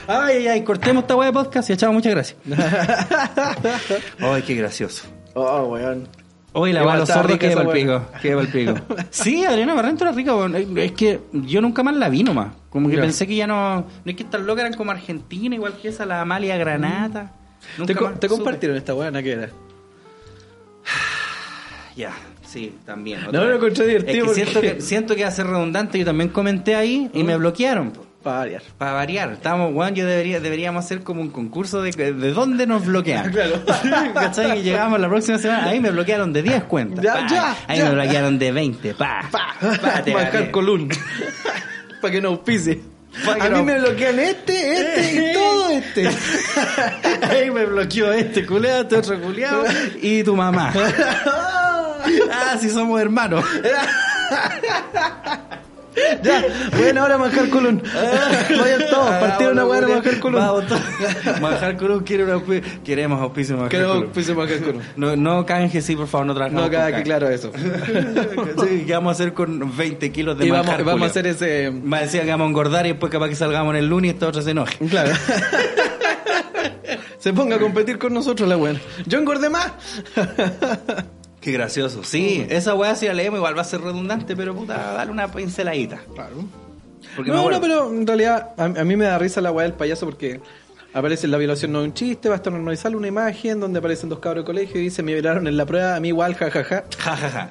[0.08, 2.38] ay, ay, ay, cortemos esta weá de podcast y echamos muchas gracias.
[4.20, 5.06] ay, qué gracioso.
[5.34, 6.08] Oh, weón.
[6.56, 7.72] Hoy la a los sordos que el weá.
[7.72, 8.06] pico.
[8.22, 8.74] Que va el pico.
[9.10, 10.34] Sí, Adriana Barrento era rica.
[10.34, 10.76] weón.
[10.78, 12.52] Es que yo nunca más la vi nomás.
[12.70, 13.80] Como que pensé que ya no.
[13.80, 17.32] No es que estas locas eran como Argentina, igual que esa, la Amalia Granata.
[17.78, 18.38] Nunca Te, co- más te supe.
[18.42, 19.48] compartieron esta weá, ¿qué era?
[21.96, 22.10] Ya,
[22.54, 23.20] sí, también.
[23.22, 23.56] No, otra lo vez.
[23.56, 25.98] encontré divertido Es que porque- siento, que siento que va a ser redundante.
[25.98, 27.90] Yo también comenté ahí y me bloquearon.
[27.90, 28.06] po.
[28.22, 28.62] Para variar.
[28.78, 32.86] Para variar, estábamos, weón, yo debería, deberíamos hacer como un concurso de, de dónde nos
[32.86, 33.30] bloquean.
[33.32, 33.60] Claro.
[34.14, 34.60] ¿Cachai?
[34.60, 37.04] Y llegamos la próxima semana, ahí me bloquearon de 10 cuentas.
[37.04, 37.26] Ya, pa.
[37.28, 37.84] ya, ahí ya.
[37.84, 39.28] me bloquearon de 20, pa.
[39.30, 39.56] Pa,
[40.10, 40.88] Marcar column.
[42.00, 42.80] Para que no auspice.
[43.26, 46.08] Pa' que A no- mí me bloquean este, este y todo este.
[47.30, 49.64] Ahí me bloqueó este culeado, este otro culeado
[50.00, 50.72] y tu mamá.
[52.30, 53.44] Ah, si somos hermanos.
[56.22, 57.80] Ya, vayan ahora a manjar Colón.
[58.58, 60.18] Vayan todos, partir una buena manjar
[60.66, 60.82] todos.
[61.40, 62.42] Manjar Colón quiere una.
[62.84, 64.82] Queremos auspicio Manjar Queremos auspicio manjar Colón.
[64.96, 67.04] No, no canje, sí, por favor, no trabajamos No, cada con que canje.
[67.04, 67.52] claro eso.
[67.54, 71.26] Sí, ¿Qué vamos a hacer con 20 kilos de Y manjar vamos, vamos a hacer
[71.28, 71.70] ese.
[71.70, 74.14] Más decía que vamos a engordar y después capaz que salgamos en el lunes y
[74.14, 74.76] esta otra se enoje.
[74.88, 75.12] Claro.
[77.18, 78.80] Se ponga a competir con nosotros la buena.
[79.06, 79.72] Yo engordé más.
[81.44, 82.02] Qué gracioso.
[82.04, 85.30] Sí, esa weá si la leemos igual va a ser redundante, pero puta, dale una
[85.30, 86.00] pinceladita.
[86.14, 86.36] Claro.
[87.14, 89.74] Porque No, no, pero en realidad a, a mí me da risa la weá del
[89.74, 90.40] payaso porque
[90.94, 94.44] aparece la violación no es un chiste, basta normalizar una imagen donde aparecen dos cabros
[94.44, 96.84] de colegio y dice me violaron en la prueba, a mí igual, jajaja.
[96.98, 97.50] Ja, ja, ja.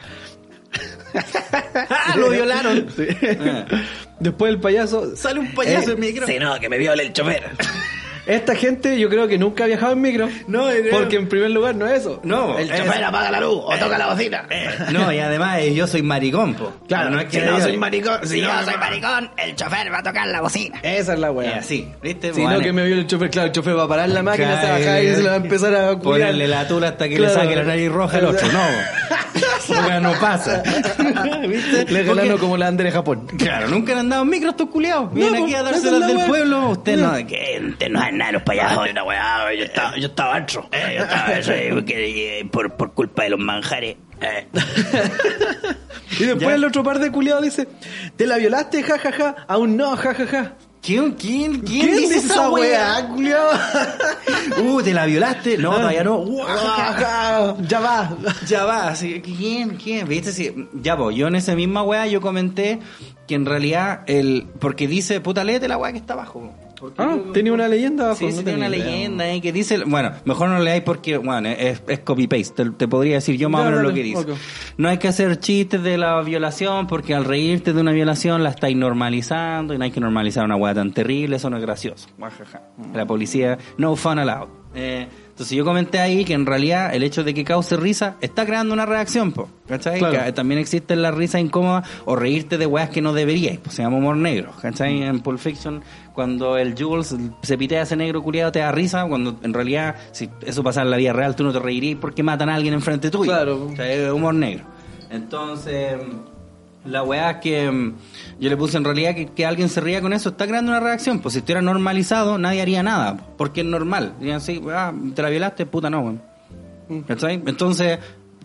[1.89, 2.87] ¡Ah, lo violaron!
[2.95, 3.05] Sí.
[3.39, 3.65] Ah.
[4.19, 6.25] Después el payaso Sale un payaso Eh, en micro.
[6.25, 7.43] Sí, no, que me viole el chofer.
[8.25, 10.29] Esta gente yo creo que nunca ha viajado en micro.
[10.47, 12.21] No, Porque en primer lugar no es eso.
[12.23, 14.47] No, El es- chofer apaga la luz o toca la bocina.
[14.91, 16.71] No, y además eh, yo soy maricón, po.
[16.87, 19.91] Claro, no es que Si no yo- soy maricón, Si yo soy maricón, el chofer
[19.91, 20.79] va a tocar la bocina.
[20.83, 21.57] Esa es la Eh, weá.
[21.57, 22.33] así, ¿viste?
[22.33, 24.23] Si Bueno, no, que me viole el chofer, claro, el chofer va a parar la
[24.23, 26.29] máquina, se va a bajar y se le va a empezar a culiar.
[26.29, 28.47] Ponerle la tula hasta que le saque la nariz roja al otro.
[28.51, 28.59] No,
[29.69, 30.61] weá no pasa.
[31.47, 31.85] ¿Viste?
[31.91, 33.27] Le ganó como la André Japón.
[33.37, 35.13] Claro, nunca han andado en micro estos culiados.
[35.13, 36.27] Vienen No, aquí a dárselas la del weá.
[36.27, 36.69] pueblo.
[36.69, 37.13] Usted no.
[37.27, 38.89] Que este no es nada, los payasos.
[38.89, 40.67] Una weá, yo estaba, yo estaba antro.
[40.71, 43.95] Eh, yo estaba eso, eh, eh, por, por culpa de los manjares.
[44.21, 44.47] Eh.
[46.19, 46.55] Y después Ya.
[46.55, 47.67] el otro par de culiados dice,
[48.15, 48.83] ¿te la violaste?
[48.83, 49.35] Ja, ja, ja.
[49.47, 50.53] Aún no, ja, ja, ja.
[50.83, 53.51] ¿Quién, quién, quién, ¿Quién dice esa weá, culiado?
[54.61, 55.57] Uh, ¿te la violaste?
[55.57, 56.17] No, todavía no.
[56.17, 56.39] Uh,
[57.67, 58.17] ya va.
[58.45, 59.77] Ya va, así, ¿quién?
[59.77, 60.07] ¿Quién?
[60.07, 60.33] ¿Viste?
[60.33, 62.79] Sí, ya, pues, yo en esa misma weá yo comenté
[63.25, 64.45] que en realidad el...
[64.59, 66.53] Porque dice, puta, léete la weá que está abajo.
[66.83, 68.19] Porque Ah, yo- tenía una leyenda abajo.
[68.19, 68.85] Sí, no sí, tenía una idea.
[68.85, 72.87] leyenda ahí que dice, bueno, mejor no leáis porque, bueno, es, es copy-paste, te, te
[72.89, 74.19] podría decir yo más o menos lo que dice.
[74.19, 74.29] ok.
[74.75, 78.49] No hay que hacer chistes de la violación porque al reírte de una violación la
[78.49, 82.09] estáis normalizando y no hay que normalizar una hueá tan terrible, eso no es gracioso.
[82.93, 84.49] La policía, no fun allowed.
[84.75, 88.43] Eh, entonces yo comenté ahí que en realidad el hecho de que cause risa está
[88.43, 89.99] creando una reacción, po, ¿cachai?
[89.99, 90.23] Claro.
[90.25, 93.83] Que también existe la risa incómoda o reírte de weas que no deberíais, pues se
[93.83, 95.03] llama humor negro, ¿cachai?
[95.03, 99.05] En Pulp Fiction, cuando el Jules se pitea a ese negro culiado te da risa,
[99.05, 102.23] cuando en realidad, si eso pasa en la vida real, tú no te reirías porque
[102.23, 103.31] matan a alguien enfrente tuyo.
[103.31, 103.67] Claro.
[103.71, 104.65] O sea, es humor negro.
[105.09, 105.97] Entonces,
[106.85, 107.93] la weá que mm,
[108.39, 110.79] yo le puse en realidad que, que alguien se ría con eso está creando una
[110.79, 111.19] reacción.
[111.19, 113.17] Pues si estuviera normalizado, nadie haría nada.
[113.37, 114.13] Porque es normal.
[114.19, 116.21] Dirían así, ah, te la violaste, puta no, weón.
[117.07, 117.41] ¿Cachai?
[117.45, 117.99] Entonces,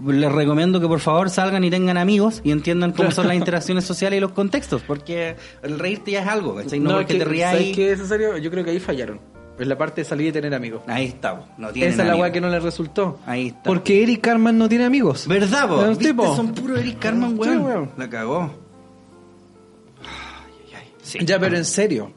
[0.07, 3.85] les recomiendo que por favor salgan y tengan amigos y entiendan cómo son las interacciones
[3.85, 4.83] sociales y los contextos.
[4.87, 6.79] Porque el reírte ya es algo, ¿cachai?
[6.81, 7.75] No, es porque que, te rías ¿sabes ahí.
[7.75, 8.37] qué es en serio?
[8.39, 9.21] Yo creo que ahí fallaron.
[9.59, 10.83] Es la parte de salir y tener amigos.
[10.87, 13.19] Ahí está, no tienen Esa es la weá que no le resultó.
[13.27, 13.63] Ahí está.
[13.65, 15.27] Porque Eric Carman no tiene amigos.
[15.27, 16.37] ¿Verdad, tipo.
[16.37, 17.65] Son puro Eric Carman, Sí, weón.
[17.65, 17.91] weón.
[17.97, 18.55] La cagó.
[21.03, 21.19] Sí.
[21.25, 22.13] Ya, pero en serio.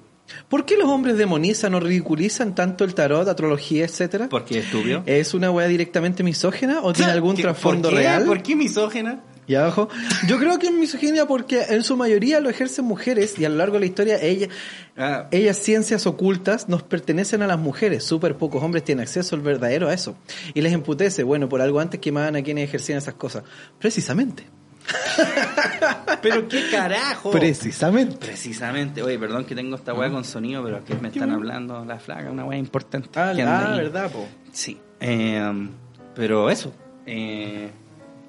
[0.49, 4.27] ¿Por qué los hombres demonizan o ridiculizan tanto el tarot, astrología, etcétera?
[4.29, 5.03] Porque es estúpido.
[5.05, 8.25] ¿Es una weá directamente misógina o tiene algún ¿Qué- trasfondo por real?
[8.25, 9.23] ¿Por qué misógena?
[9.47, 9.89] Y abajo.
[10.27, 13.55] Yo creo que es misoginia porque en su mayoría lo ejercen mujeres y a lo
[13.55, 14.47] largo de la historia ella,
[14.95, 15.27] Ah.
[15.31, 18.03] ellas ciencias ocultas nos pertenecen a las mujeres.
[18.03, 20.15] Súper pocos hombres tienen acceso al verdadero a eso.
[20.53, 23.43] Y les emputece, bueno, por algo antes quemaban a quienes ejercían esas cosas.
[23.79, 24.45] Precisamente.
[26.21, 27.31] Pero qué carajo.
[27.31, 28.17] Precisamente.
[28.17, 29.01] Precisamente.
[29.01, 32.29] Oye, perdón que tengo esta weá con sonido, pero aquí me están hablando la flaca,
[32.31, 33.09] una weá importante.
[33.15, 33.77] Ah, ahí.
[33.77, 34.27] verdad, po.
[34.51, 34.79] Sí.
[34.99, 35.69] Eh,
[36.15, 36.73] pero eso.
[37.05, 37.69] Eh,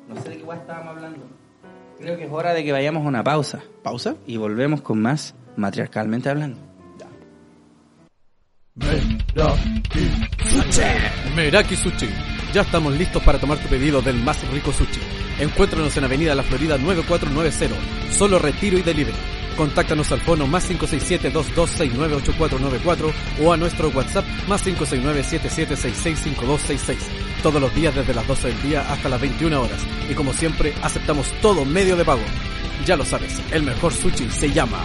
[0.09, 1.20] no sé de qué weá estábamos hablando.
[1.98, 3.61] Creo que es hora de que vayamos a una pausa.
[3.82, 4.16] ¿Pausa?
[4.26, 6.59] Y volvemos con más matriarcalmente hablando.
[11.36, 12.09] Meraki Sushi.
[12.53, 15.21] Ya estamos listos para tomar tu pedido del más rico sushi.
[15.38, 18.12] Encuéntranos en Avenida La Florida 9490.
[18.12, 19.16] Solo retiro y delivery.
[19.56, 23.12] Contáctanos al fono más 567-2269-8494
[23.42, 26.96] o a nuestro WhatsApp más 569-7766-5266.
[27.42, 29.80] Todos los días desde las 12 del día hasta las 21 horas.
[30.08, 32.22] Y como siempre, aceptamos todo medio de pago.
[32.86, 34.84] Ya lo sabes, el mejor sushi se llama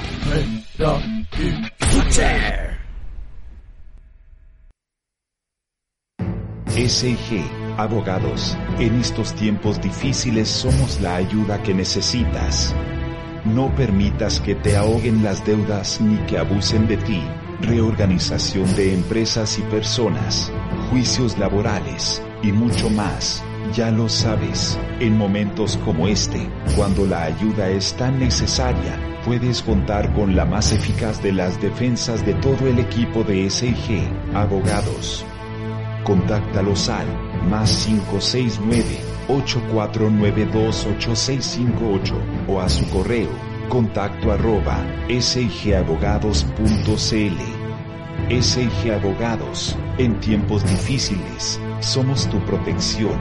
[6.68, 7.42] SIG,
[7.78, 12.76] abogados, en estos tiempos difíciles somos la ayuda que necesitas.
[13.46, 17.24] No permitas que te ahoguen las deudas ni que abusen de ti.
[17.62, 20.52] Reorganización de empresas y personas,
[20.90, 23.44] juicios laborales y mucho más.
[23.74, 30.14] Ya lo sabes, en momentos como este, cuando la ayuda es tan necesaria, puedes contar
[30.14, 35.26] con la más eficaz de las defensas de todo el equipo de SIG, abogados.
[36.06, 37.90] Contáctalos al más
[39.28, 42.14] 569-8492-8658
[42.48, 47.68] o a su correo Contacto arroba sigabogados.cl
[48.30, 53.18] SIG Abogados, en tiempos difíciles, somos tu protección.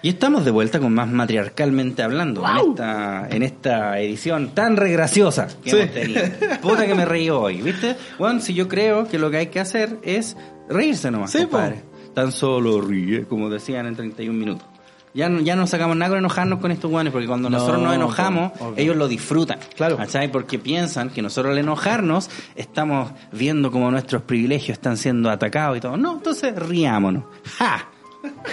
[0.00, 5.48] Y estamos de vuelta con más matriarcalmente hablando en, esta, en esta edición tan regraciosa
[5.62, 6.22] que hemos tenido.
[6.62, 7.96] Puta que me reí hoy, ¿viste?
[8.16, 10.36] Bueno, si yo creo que lo que hay que hacer es
[10.68, 11.82] reírse nomás, Sí, compadre.
[12.14, 14.66] Tan solo ríe, como decían en 31 minutos.
[15.14, 17.82] Ya no, ya no sacamos nada con enojarnos con estos guanes, porque cuando No, nosotros
[17.82, 19.58] nos enojamos, obvio, ellos lo disfrutan.
[19.76, 19.96] Claro.
[19.96, 20.30] ¿Cachai?
[20.30, 25.80] Porque piensan que nosotros al enojarnos estamos viendo como nuestros privilegios están siendo atacados y
[25.80, 25.96] todo.
[25.96, 27.24] No, entonces riámonos.
[27.56, 27.88] ¡Ja!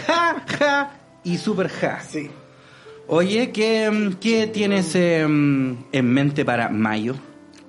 [0.08, 0.44] ¡Ja!
[0.60, 0.92] ¡Ja!
[1.24, 2.00] Y super ja.
[2.02, 2.30] Sí.
[3.08, 7.16] Oye, ¿qué, qué tienes eh, mm, en mente para mayo?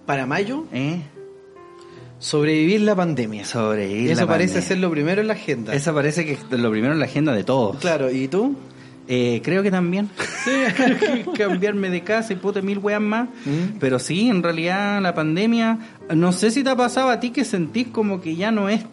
[0.07, 1.03] Para mayo, ¿Eh?
[2.19, 3.45] Sobrevivir la pandemia.
[3.45, 4.69] Sobrevivir Eso la parece pandemia.
[4.69, 5.75] ser lo primero en la agenda.
[5.75, 7.77] Eso parece que es lo primero en la agenda de todos.
[7.79, 8.57] Claro, ¿y tú?
[9.09, 10.11] Eh, creo que también.
[11.39, 13.29] Cambiarme de casa y puta mil weas más.
[13.45, 13.79] Mm.
[13.79, 15.79] Pero sí, en realidad la pandemia,
[16.14, 18.85] no sé si te ha pasado a ti que sentís como que ya no es,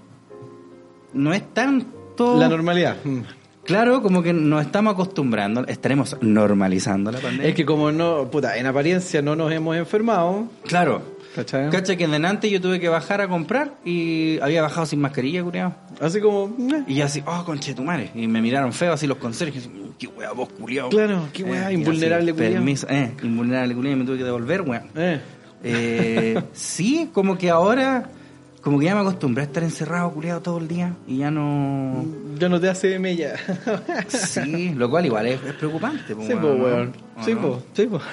[1.13, 2.37] no es tanto...
[2.37, 2.97] La normalidad.
[3.03, 3.21] Mm.
[3.63, 7.47] Claro, como que nos estamos acostumbrando, estaremos normalizando la pandemia.
[7.47, 11.12] Es que como no, puta, en apariencia no nos hemos enfermado, Claro.
[11.35, 11.69] ¿Cachai?
[11.69, 15.73] Cacha que delante yo tuve que bajar a comprar y había bajado sin mascarilla, culiao.
[15.99, 18.11] Así como, eh, Y así, oh, conchetumare.
[18.15, 19.69] Y me miraron feo así los conserjes.
[19.99, 20.89] Qué wea vos, culiao.
[20.89, 22.53] Claro, qué weá, y invulnerable, culiao.
[22.53, 23.95] Permiso, eh, invulnerable, culiao.
[23.95, 24.83] Y me tuve que devolver, weón.
[24.95, 25.19] eh.
[25.65, 28.09] Eh, sí, como que ahora,
[28.63, 30.95] como que ya me acostumbré a estar encerrado, culiado todo el día.
[31.07, 32.05] Y ya no.
[32.39, 33.35] ya no te hace mella.
[34.07, 36.15] Sí, lo cual igual es, es preocupante.
[36.15, 36.63] po, Sí, pues, ¿no?
[36.63, 36.93] weón.
[37.17, 37.41] ¿O Sí, no?
[37.41, 38.03] pues, sí, pues.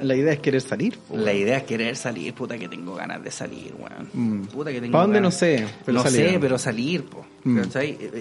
[0.02, 0.96] La idea es querer salir.
[0.98, 4.08] po, La idea es querer salir, puta que tengo ganas de salir, weón.
[4.12, 4.46] Mm.
[4.46, 5.18] Puta que tengo ¿Pa' dónde?
[5.18, 5.34] ganas.
[5.34, 6.30] No sé, pero no salir.
[6.30, 7.24] sé, pero salir, po.
[7.44, 7.60] Mm.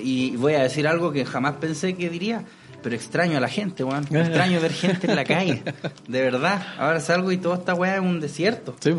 [0.03, 2.43] Y voy a decir algo que jamás pensé que diría,
[2.81, 4.03] pero extraño a la gente, weón.
[4.11, 5.61] Extraño ver gente en la calle.
[6.07, 6.65] De verdad.
[6.79, 8.75] Ahora salgo y toda esta weá es un desierto.
[8.79, 8.93] Sí.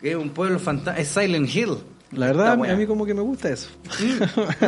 [0.00, 0.98] Que es un pueblo fantasma.
[1.00, 1.76] Es Silent Hill.
[2.12, 3.68] La verdad, a mí, como que me gusta eso.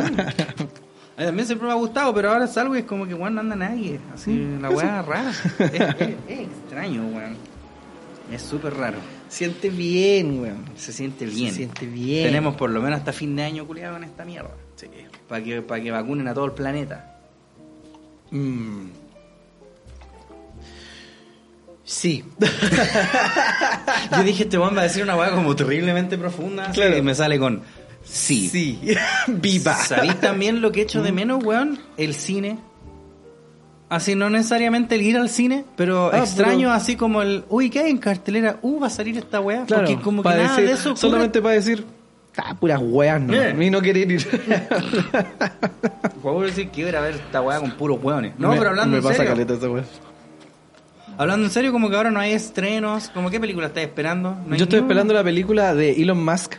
[1.17, 3.35] A mí también siempre me ha gustado, pero ahora salgo y es como que, weón,
[3.35, 3.99] no anda nadie.
[4.13, 5.31] Así, Mm, la weá rara.
[5.59, 7.35] es, es- es extraño, weón.
[8.31, 8.99] Es súper raro.
[9.27, 10.63] Siente bien, weón.
[10.77, 11.49] Se siente bien.
[11.49, 12.25] Se siente bien.
[12.25, 14.51] Tenemos por lo menos hasta fin de año culiado en esta mierda.
[15.27, 17.17] Para que, para que vacunen a todo el planeta.
[18.31, 18.85] Mm.
[21.91, 22.23] Sí.
[24.15, 26.69] Yo dije, este weón va a decir una weá como terriblemente profunda.
[26.71, 26.95] Claro.
[26.95, 27.63] Y me sale con
[28.03, 28.47] sí.
[28.47, 28.79] Sí.
[29.27, 29.73] Viva.
[29.75, 31.79] ¿Sabéis también lo que echo de menos, weón?
[31.97, 32.59] El cine.
[33.89, 37.71] Así, no necesariamente el ir al cine, pero Ah, extraño pero- así como el, uy,
[37.71, 38.59] ¿qué hay en cartelera?
[38.61, 39.65] Uh, va a salir esta weá.
[39.65, 41.01] Claro, Porque como que nada decir- de eso ocurre.
[41.01, 41.83] solamente para decir,
[42.37, 43.33] ah, puras weas, no.
[43.33, 43.49] Eh.
[43.51, 44.27] A mí no querer ir.
[46.21, 48.33] Puedo decir que iba a ver esta weá con puros weones.
[48.37, 49.31] No, Me- pero hablando me en pasa serio.
[49.31, 49.83] caleta esa wea.
[51.19, 53.09] Hablando en serio, como que ahora no hay estrenos.
[53.13, 54.37] ¿Cómo qué película estás esperando?
[54.47, 56.55] ¿No Yo estoy esperando la película de Elon Musk.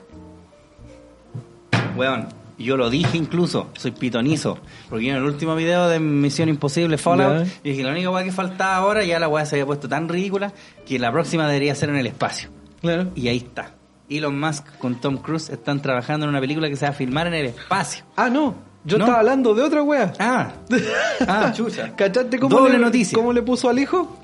[1.97, 4.59] Weón, yo lo dije incluso, soy pitonizo.
[4.91, 7.53] Porque en el último video de Misión Imposible Fallout, Ya.
[7.65, 10.53] dije la única weá que faltaba ahora, ya la weá se había puesto tan ridícula
[10.87, 12.51] que la próxima debería ser en el espacio.
[12.83, 13.09] Claro.
[13.15, 13.73] Y ahí está.
[14.11, 17.27] Elon Musk con Tom Cruise están trabajando en una película que se va a filmar
[17.29, 18.05] en el espacio.
[18.15, 18.55] Ah, no.
[18.85, 19.05] Yo No.
[19.05, 20.13] estaba hablando de otra wea.
[20.19, 20.53] Ah,
[21.27, 21.95] ah, chucha.
[21.97, 23.17] ¿Cachaste cómo Doble le, noticia.
[23.17, 24.17] cómo le puso al hijo?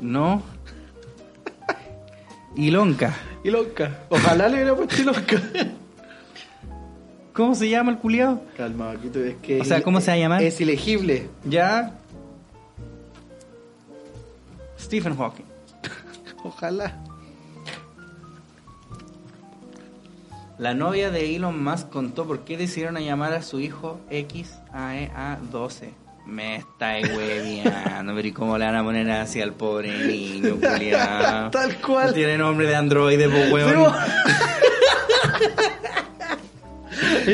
[0.00, 0.42] No.
[2.56, 3.14] Ilonka.
[3.44, 3.98] Ilonka.
[4.08, 5.42] Ojalá le hubiera puesto Ilonka.
[7.32, 8.42] ¿Cómo se llama el culiado?
[8.56, 9.60] Calma, Vaquito, es que...
[9.60, 10.42] O sea, ¿cómo se va a llamar?
[10.42, 11.28] Es ilegible.
[11.44, 11.94] Ya.
[14.76, 15.44] Stephen Hawking.
[16.42, 16.96] Ojalá.
[20.58, 25.90] La novia de Elon Musk contó por qué decidieron llamar a su hijo XAEA12.
[26.28, 31.50] Me estáis hueviando, pero ¿y cómo le van a poner así al pobre niño, culiao?
[31.50, 32.12] Tal cual.
[32.12, 33.92] Tiene nombre de androide, pues, weón.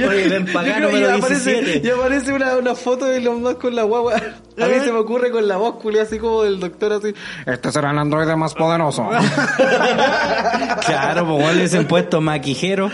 [0.09, 1.87] Oye, ven pa' acá, Yo creo que número aparece, 17.
[1.87, 4.15] y aparece una, una foto de Elon Musk con la guagua.
[4.15, 7.15] A mí se me ocurre con la voz culia así como del doctor así.
[7.47, 9.09] Este será el androide más poderoso.
[10.87, 12.91] Claro, pues, le hubiesen puesto maquijero.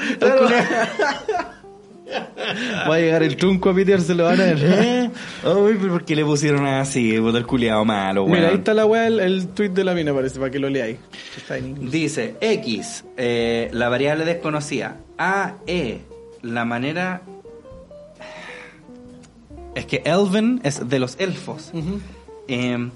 [2.88, 4.58] Va a llegar el trunco a Peter, se lo van a ver.
[4.62, 5.10] ¿Eh?
[5.44, 7.18] Ay, pero ¿por qué le pusieron así?
[7.18, 8.36] Puta el culiado malo, weón.
[8.36, 10.68] Mira, ahí está la weá, el, el tweet de la mina parece, para que lo
[10.68, 10.98] leáis.
[11.80, 14.96] Dice X, eh, la variable desconocida.
[15.18, 16.00] A, E,
[16.42, 17.22] la manera...
[19.74, 21.70] Es que Elven es de los elfos.
[22.48, 22.90] Eh,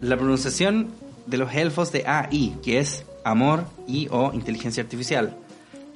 [0.00, 0.88] la pronunciación
[1.26, 5.36] de los elfos de AI, que es amor y o inteligencia artificial.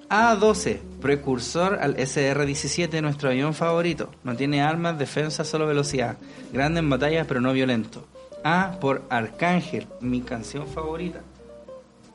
[0.08, 4.10] A12, precursor al SR-17, nuestro avión favorito.
[4.22, 6.16] No tiene armas, defensa, solo velocidad.
[6.52, 8.06] Grande en batallas, pero no violento.
[8.44, 11.20] A por Arcángel, mi canción favorita.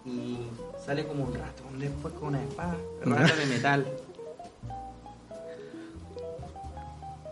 [0.06, 0.38] Y
[0.86, 3.86] sale como un ratón después con una espada, rata de metal.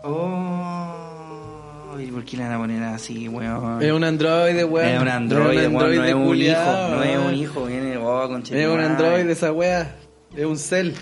[0.00, 3.82] Oh, ¿y por qué le van a poner así, weón?
[3.82, 4.88] Es un androide, weón.
[4.88, 8.68] Es un androide, weón, no es un hijo, no es un hijo, viene, oh, Es
[8.68, 9.96] un androide esa wea.
[10.36, 10.94] Es un cel.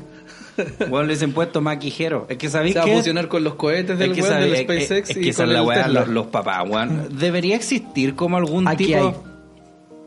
[0.88, 2.26] Weón, le dicen puesto más quijero.
[2.30, 2.94] Es que Se sabéis va a que...
[2.96, 5.32] fusionar con los cohetes del es que, weón sabe- del es- SpaceX es y que
[5.34, 6.00] con es la el weá, Tesla.
[6.00, 7.08] los, los papás, weón.
[7.18, 8.98] Debería existir como algún Aquí tipo...
[9.06, 9.14] hay.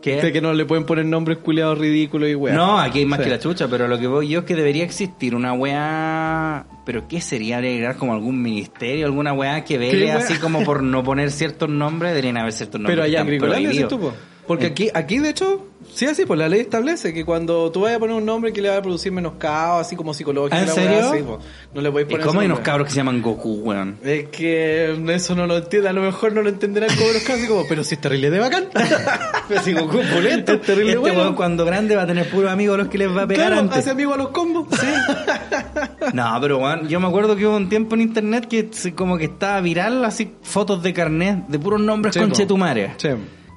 [0.02, 0.22] ¿Qué?
[0.22, 2.54] De que no le pueden poner nombres culiados ridículos y weá.
[2.56, 3.26] No, aquí hay más Sí.
[3.26, 6.66] que la chucha, pero lo que voy yo es que debería existir una weá.
[6.86, 11.04] ¿Pero qué sería agregar como algún ministerio, alguna weá que vele así como por no
[11.04, 12.12] poner ciertos nombres?
[12.12, 12.96] Deberían haber ciertos nombres.
[12.96, 14.14] Pero allá en que Gringolandia, ¿sí tú, po?
[14.50, 14.70] Porque Eh.
[14.72, 18.00] aquí, aquí de hecho, sí así, pues la ley establece que cuando tú vayas a
[18.00, 20.74] poner un nombre que le va a producir menoscabo, así como psicológico, ¿Ah, en la
[20.74, 20.98] serio?
[20.98, 21.40] weá, sí, po.
[21.76, 24.00] no le podéis ¿Y poner cómo ese hay unos cabros que se llaman Goku, weón?
[24.04, 27.64] Es que eso no lo entiende, a lo mejor no lo entenderán como los como,
[27.70, 28.66] pero si es terrible de bacán.
[29.50, 30.54] Pero si Goku es pulento.
[30.54, 31.36] Es terrible este bueno.
[31.36, 33.62] cuando grande va a tener puros amigos a los que les va a pegar Claro,
[33.62, 33.78] antes.
[33.80, 34.66] hace amigo a los combos.
[34.80, 34.88] Sí.
[36.14, 39.26] No, pero weón, yo me acuerdo que hubo un tiempo en internet que como que
[39.26, 42.36] estaba viral así fotos de carnet de puros nombres con po.
[42.36, 42.94] chetumare.
[42.98, 43.10] Sí.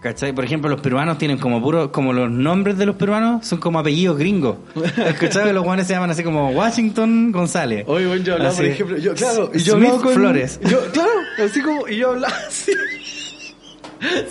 [0.03, 0.33] ¿Cachai?
[0.33, 3.79] Por ejemplo, los peruanos tienen como puro, como los nombres de los peruanos son como
[3.79, 4.57] apellidos gringos.
[5.21, 5.53] ¿Cachai?
[5.53, 7.85] Los guanes se llaman así como Washington González.
[7.87, 8.63] Oye, bueno, yo hablaba, Así.
[8.63, 10.15] por ejemplo, yo, claro, y yo Smith con...
[10.15, 10.59] Flores.
[10.69, 11.11] Yo, claro,
[11.45, 12.73] así como, y yo hablaba así.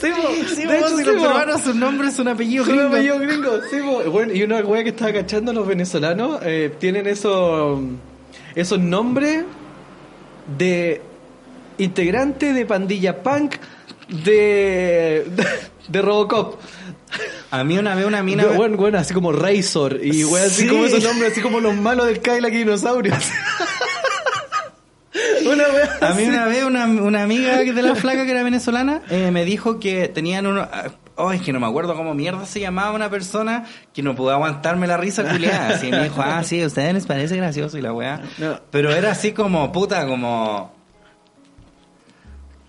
[0.01, 0.09] Sí,
[0.53, 2.93] Sí, de hecho, si sí, los peruanos sus nombres son apellidos Son gringos.
[2.93, 4.11] apellidos gringos, sí, po.
[4.11, 7.79] Bueno, y una wea que estaba cachando los venezolanos, eh, tienen esos,
[8.53, 9.45] esos nombres
[10.57, 11.01] de
[11.77, 13.55] integrante de pandilla punk
[14.11, 15.25] de,
[15.87, 16.59] de, Robocop.
[17.49, 18.45] A mí una vez una mina...
[18.45, 20.67] Bueno, bueno, así como Razor y wea, así Sí.
[20.67, 23.17] como esos nombres, así como los malos del Cadillac y dinosaurios.
[25.45, 29.01] una wea A mí una vez una, una amiga de la flaca que era venezolana
[29.09, 30.67] eh, me dijo que tenían uno...
[31.15, 34.31] Oh, es que no me acuerdo cómo mierda se llamaba una persona que no pudo
[34.31, 35.75] aguantarme la risa culiada.
[35.75, 38.21] Así me dijo, ah, sí, a ustedes les parece gracioso y la weá.
[38.37, 38.59] No.
[38.71, 40.73] Pero era así como, puta, como...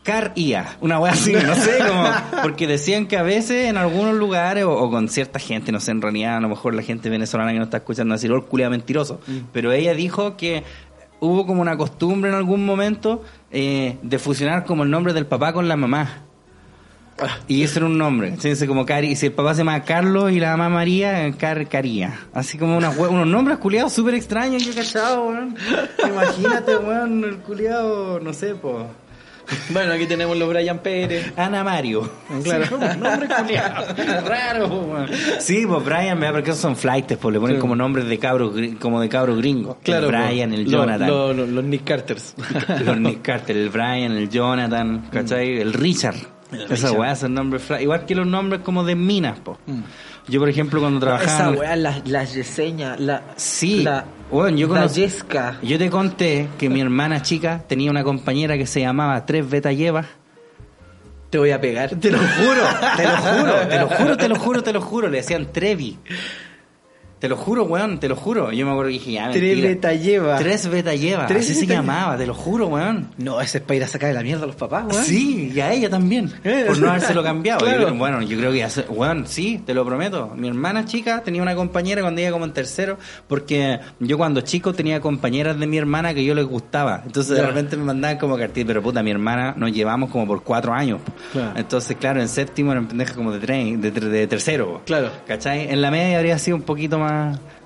[0.02, 2.04] Car IA, una wea así, no sé, como,
[2.42, 5.92] porque decían que a veces en algunos lugares o, o con cierta gente, no sé,
[5.92, 8.42] en realidad a lo mejor la gente venezolana que no está escuchando decir, oh, el
[8.42, 9.20] culia mentiroso,
[9.52, 10.64] pero ella dijo que
[11.20, 13.22] hubo como una costumbre en algún momento
[13.52, 16.22] eh, de fusionar como el nombre del papá con la mamá.
[17.46, 18.28] Y ese era un nombre.
[18.28, 21.68] Entonces, como Cari, y si el papá se llama Carlos y la mamá María, Car
[21.68, 22.18] Caría.
[22.34, 25.54] Así como hue- unos nombres culiados súper extraños, yo cachado, weón.
[26.08, 28.86] Imagínate, weón, el culiado, no sé, po.
[29.70, 31.32] Bueno, aquí tenemos los Brian Pérez.
[31.36, 32.10] Ana Mario.
[32.42, 32.64] Claro.
[32.66, 33.28] Sí, nombre.
[34.26, 35.06] Raro.
[35.38, 36.34] Sí, pues Brian, ¿verdad?
[36.34, 37.60] porque esos son flights, pues le ponen Sí.
[37.60, 39.76] como nombres de cabros, como de cabros gringos.
[39.82, 41.08] Claro, el Brian, el Jonathan.
[41.08, 42.34] lo- lo- los Nick Carters.
[42.84, 45.58] los Nick Carter, el Brian, el Jonathan, ¿cachai?
[45.60, 46.16] El Richard.
[46.68, 47.82] Esas weas son nombres fly.
[47.82, 49.58] Igual que los nombres como de minas, po.
[50.28, 51.52] Yo, por ejemplo, cuando trabajaba...
[51.52, 52.26] Esa weá, la, la
[52.98, 53.22] la.
[53.36, 53.82] Sí.
[53.82, 55.58] La, Bueno, yo la Yesca.
[55.62, 59.72] Yo te conté que mi hermana chica tenía una compañera que se llamaba Tres Beta
[59.72, 60.04] Lleva.
[61.30, 61.90] Te voy a pegar.
[61.96, 62.62] Te lo juro,
[62.96, 65.08] te lo juro, te lo juro, te lo juro, te lo juro.
[65.08, 65.98] Le decían Trevi.
[67.22, 68.50] Te lo juro, weón, te lo juro.
[68.50, 70.38] Yo me acuerdo que dije, ya, Tres beta lleva.
[70.38, 71.26] Tres beta lleva.
[71.26, 73.10] Tres Así se beta llamaba, te lo juro, weón.
[73.16, 75.04] No, ese es para ir a sacar de la mierda a los papás, weón.
[75.04, 76.32] Sí, y a ella también.
[76.42, 77.60] Eh, Por no habérselo cambiado.
[77.60, 77.90] claro.
[77.90, 80.32] Yo- bueno, yo creo que hace, bueno, sí, te lo prometo.
[80.36, 82.98] Mi hermana chica tenía una compañera cuando iba como en tercero,
[83.28, 87.02] porque yo cuando chico tenía compañeras de mi hermana que yo les gustaba.
[87.06, 90.42] Entonces de repente me mandaban como cartil, pero puta, mi hermana nos llevamos como por
[90.42, 90.98] cuatro años.
[91.30, 91.52] Claro.
[91.56, 94.82] Entonces, claro, en séptimo eran pendejas como de, tre- de, tre- de tercero.
[94.86, 95.10] Claro.
[95.28, 95.70] ¿Cachai?
[95.70, 97.11] En la media habría sido un poquito más,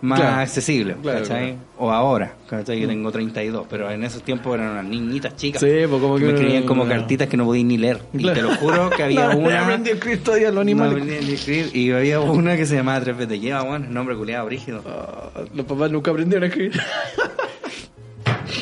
[0.03, 0.40] más Claro.
[0.42, 0.97] accesible.
[1.03, 1.44] Claro, ¿Cachai?
[1.53, 1.59] claro.
[1.78, 2.80] O ahora, ¿cachai?
[2.80, 5.61] Yo tengo 32, pero en esos tiempos eran unas niñitas chicas.
[5.61, 6.90] Sí, pues como que me escribían como no.
[6.90, 8.01] cartitas que no podía ni leer.
[8.12, 9.62] Y te lo juro que había No, una.
[9.62, 11.05] aprendí a escribir todavía los animales.
[11.05, 14.82] No escribir, y había una que se llamaba Tres veces lleva, bueno, nombre culiado, brígido.
[14.86, 16.80] Ah, los papás nunca aprendieron a escribir.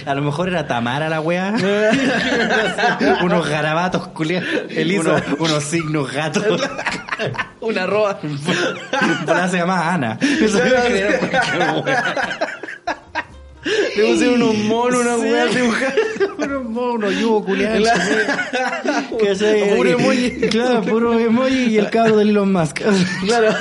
[0.07, 1.55] A lo mejor era Tamara la wea.
[3.23, 4.49] unos garabatos culiados.
[4.99, 6.45] Unos, unos signos gatos.
[7.61, 8.19] Una roa.
[9.27, 10.19] Para se llamaba Ana.
[10.21, 10.61] Eso.
[13.97, 15.95] Le pusieron unos monos, una weá dibujada.
[16.37, 17.89] Unos monos, yugos culiados.
[19.77, 20.31] Puro emoji.
[20.51, 22.81] Claro, puro emoji y el cabro de Elon Musk.
[23.25, 23.55] Claro.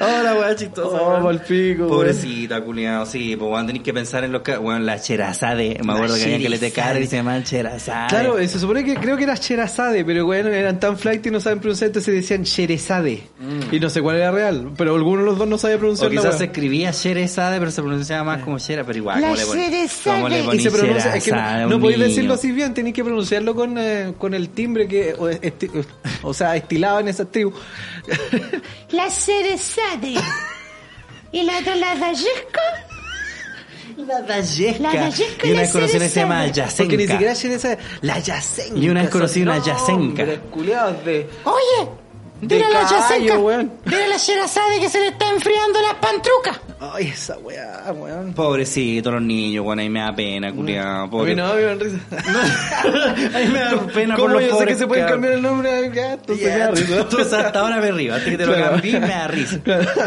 [0.00, 0.96] Hola, weá chistosa.
[1.02, 1.22] Oh, weón.
[1.24, 1.88] palpico, weón.
[1.96, 5.92] Pobrecita, culiado, sí, pues weón, tenés que pensar en los que, weón, la cherazade, me
[5.92, 8.08] acuerdo que había que le te cara y se llamaban cherazade.
[8.08, 11.40] Claro, se supone que creo que era Sherazade, pero bueno, eran tan flight y no
[11.40, 13.22] saben pronunciar, entonces decían Sherezade.
[13.72, 16.12] Y no sé cuál era real, pero alguno de los dos no sabía o pronunciar
[16.12, 19.36] la quizás se escribía Sherezade, pero se pronunciaba más como Shera, pero igual, La ¿cómo
[19.40, 20.16] le pon- Sherezade.
[20.16, 22.74] cómo le Y se pronuncia, es que Sherazade no, a no podéis decirlo así bien,
[22.74, 25.84] tenéis que pronunciarlo con, eh, con el timbre que, o, esti-
[26.22, 27.52] o sea, estilado en esa tribu.
[28.90, 30.14] La Cerezade.
[31.32, 32.60] ¿Y la otra, la Dayesca?
[33.96, 34.82] La Dayesca.
[34.82, 36.46] La Dayesca Y una vez conocí una que se llama.
[36.48, 36.76] Yacenca.
[36.84, 38.78] Porque ni siquiera Sherezade, la Yacenca.
[38.78, 40.24] Y una vez conocí una Yacenca.
[40.26, 40.40] de...
[41.44, 41.88] Oye,
[42.42, 43.38] De dile a la Yacenca.
[43.38, 43.72] weón.
[43.86, 46.60] Dile a la Sherazade que se le está enfriando la pantruca.
[46.94, 48.32] Ay, esa weá, weón.
[48.32, 51.20] Pobrecito los niños, bueno, ahí me da pena, culiado.
[51.20, 51.98] A mí no, me dan risa.
[53.34, 55.70] Ahí me da pena por ¿Cómo los yo sé que se pueden cambiar el nombre
[55.72, 56.34] del gato?
[56.34, 57.00] Se me da risa.
[57.00, 58.72] Entonces hasta ahora me río, hasta que te lo Claro.
[58.72, 59.60] cambié me da risa.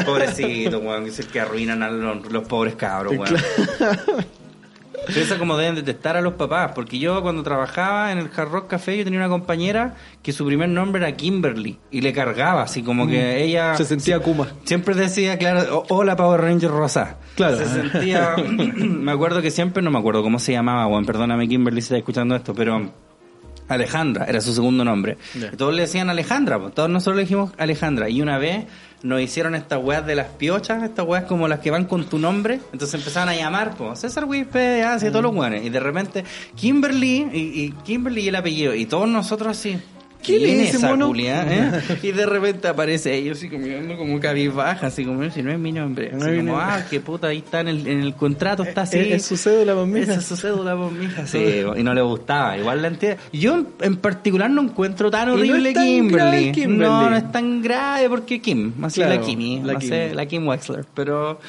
[0.05, 3.35] Pobrecito, weón, es el que arruinan a los, los pobres cabros, weón.
[5.15, 8.67] Eso como deben detestar a los papás, porque yo cuando trabajaba en el Hard Rock
[8.67, 12.81] Café yo tenía una compañera que su primer nombre era Kimberly y le cargaba, así
[12.83, 13.77] como que ella Mm.
[13.77, 14.47] Se sentía Kuma.
[14.63, 17.17] Siempre decía, claro, "O- hola Power Ranger Rosa.
[17.35, 17.57] Claro.
[17.57, 21.81] Se sentía, me acuerdo que siempre, no me acuerdo cómo se llamaba, bueno, perdóname Kimberly
[21.81, 22.91] si está escuchando esto, pero
[23.67, 25.17] Alejandra era su segundo nombre.
[25.57, 28.09] Todos le decían Alejandra, todos nosotros le dijimos Alejandra.
[28.09, 28.65] Y una vez
[29.05, 32.17] nos hicieron estas weas de las piochas, estas weas como las que van con tu
[32.17, 32.59] nombre.
[32.73, 35.63] Entonces empezaban a llamar, pues, César Wispe, así, todos los weones.
[35.63, 36.23] Y de repente,
[36.55, 38.73] Kimberly, y, y Kimberly y el apellido.
[38.73, 39.79] Y todos nosotros así.
[40.25, 41.07] ¿Quién es ese esa mono?
[41.07, 41.81] culia, eh?
[42.03, 43.65] Y de repente aparece ella así como,
[43.97, 46.11] como cabizbaja, así como, si no es mi nombre.
[46.11, 46.65] No Así como, nombre.
[46.67, 48.97] ah, qué puta, ahí está en el, en el contrato, está así.
[48.99, 49.75] Es, es su cédula.
[49.99, 51.25] Esa es su cédula, mija.
[51.27, 51.39] Sí,
[51.77, 52.57] y no le gustaba.
[52.57, 53.21] Igual la entiendo.
[53.33, 56.51] Yo en, particular no encuentro tan Y no horrible tan Kimberly.
[56.51, 56.83] Kimberly.
[56.85, 58.73] No, no es tan grave porque Kim.
[58.83, 59.61] Así Claro, la Kimi.
[59.63, 59.89] la no Kim.
[59.89, 60.85] sé, la Kim Wexler.
[60.93, 61.39] Pero,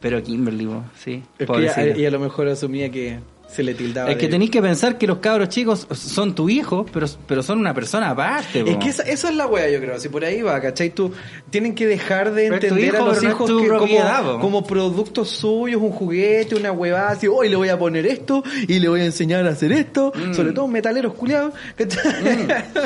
[0.00, 0.68] pero Kimberly,
[0.98, 1.22] sí.
[1.38, 3.18] Es que ella a lo mejor asumía que
[3.50, 4.10] se le tildaba.
[4.10, 7.58] Es que tenéis que pensar que los cabros chicos son tu hijo, pero, pero son
[7.58, 8.60] una persona aparte.
[8.60, 8.78] Es po.
[8.78, 9.98] que esa, esa es la wea, yo creo.
[9.98, 10.90] Si por ahí va, ¿cachai?
[10.90, 11.12] Tú
[11.50, 14.66] tienen que dejar de es entender hijo, a los no es hijos que como, como
[14.66, 18.88] productos suyos, un juguete, una huevada, así, hoy le voy a poner esto y le
[18.88, 20.34] voy a enseñar a hacer esto, Mm.
[20.34, 21.52] sobre todo metaleros culiados.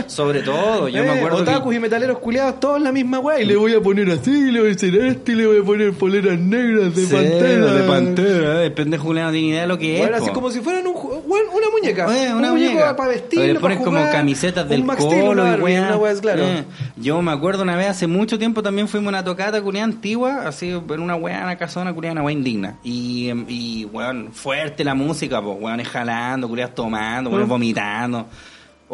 [0.07, 1.43] Sobre todo, yo me Eh, acuerdo que...
[1.51, 4.51] Otakus y metaleros culiados, todos la misma wea, y le voy a poner así, y
[4.53, 7.73] le voy a hacer esto, y le voy a poner poleras negras de Sí, pantera.
[7.75, 10.23] de pantera, eh, el pendejo Julián no tiene idea de lo que Bueno, es.
[10.23, 10.35] así po.
[10.35, 12.05] como si fueran un, bueno, una muñeca.
[12.15, 12.95] Eh, una un muñeca.
[12.97, 16.43] para vestirlo, Le ponen como camisetas del Max colo y una wea, claro.
[16.43, 16.65] Eh,
[16.97, 20.47] Yo me acuerdo una vez, hace mucho tiempo también fuimos a una tocata culiada antigua,
[20.47, 22.79] así en una weá, una casona culiada, una weá indigna.
[22.85, 28.27] Y, em, y weón, fuerte la música, pues, weones jalando, culiadas tomando, weones vomitando.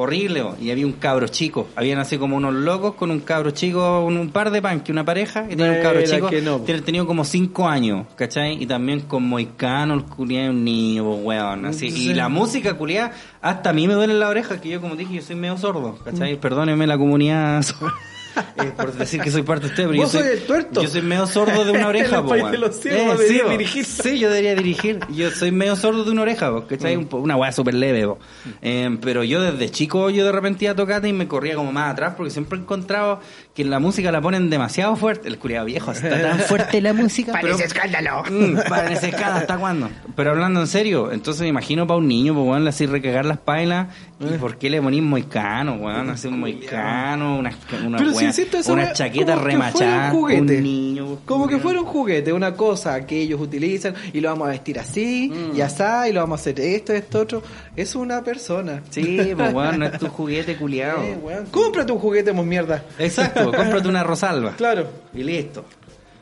[0.00, 0.56] Horrible, po.
[0.60, 1.66] y había un cabro chico.
[1.74, 5.04] Habían así como unos locos con un cabro chico, un, un par de panques, una
[5.04, 6.28] pareja, y tenía un cabro chico.
[6.28, 8.62] que no, tenido como cinco años, ¿cachai?
[8.62, 11.66] Y también con moicano, el culiado un niño, weón.
[11.66, 11.88] Así.
[11.88, 13.10] Y la música culiada,
[13.42, 15.58] hasta a mí me duele en la oreja, que yo como dije, yo soy medio
[15.58, 16.36] sordo, ¿cachai?
[16.36, 16.38] Mm.
[16.38, 17.64] Perdóneme la comunidad
[18.64, 20.82] eh, por decir que soy parte de usted, pero yo Vos soy, soy el tuerto.
[20.82, 23.48] yo soy medio sordo de una oreja, po, de los Eh, debería sí, po.
[23.50, 23.84] dirigir.
[23.84, 25.00] Sí, yo debería dirigir.
[25.10, 26.96] Yo soy medio sordo de una oreja, po, ¿cachai?
[26.96, 27.08] Mm.
[27.12, 28.18] Una weá súper leve, po.
[28.62, 31.72] Eh, pero yo desde chico, yo de repente iba a tocata y me corría como
[31.72, 33.20] más atrás porque siempre he encontrado
[33.58, 35.26] que la música la ponen demasiado fuerte.
[35.26, 37.32] El curiado viejo, está tan fuerte la música.
[37.32, 38.22] Parece escándalo.
[38.30, 39.90] Mm, para esa escala, ¿hasta cuándo?
[40.14, 43.38] Pero hablando en serio, entonces me imagino para un niño, pues, weón, así recagar las
[43.38, 43.88] pailas.
[44.20, 44.38] ¿Y Eh.
[44.40, 46.10] por qué le ponís moicano, weón?
[46.10, 47.50] Así un moicano, una,
[47.84, 50.56] una, Pero si weá, insisto, esa una chaqueta como que remachada, fuera un juguete.
[50.56, 51.18] un niño.
[51.24, 51.62] Como que weón.
[51.62, 55.56] fuera un juguete, una cosa que ellos utilizan y lo vamos a vestir así Mm.
[55.56, 57.42] y así y lo vamos a hacer esto, esto, otro.
[57.76, 58.82] Es una persona.
[58.90, 61.02] Sí, pues, weón, no es tu juguete culiado.
[61.02, 61.46] Eh, weón.
[61.52, 62.82] Cómprate un juguete, mos mierda.
[62.98, 64.52] Exacto, cómprate una rosalba.
[64.52, 64.86] Claro.
[65.14, 65.64] Y listo.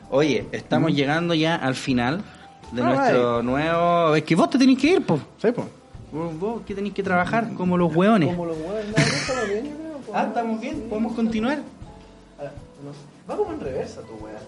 [0.09, 2.23] Oye, estamos llegando ya al final
[2.71, 4.15] de Ah, nuestro nuevo...
[4.15, 5.21] Es que vos te tenés que ir, pues.
[5.41, 5.67] Sí, po.
[6.11, 8.29] Vos, vos que tenés que trabajar como los hueones.
[8.29, 10.11] Como los huevos, no, déjalo bien, yo creo, po.
[10.15, 11.57] Ah, estamos bien, podemos continuar.
[11.57, 12.91] No.
[13.29, 14.39] Va como en reversa tu weá.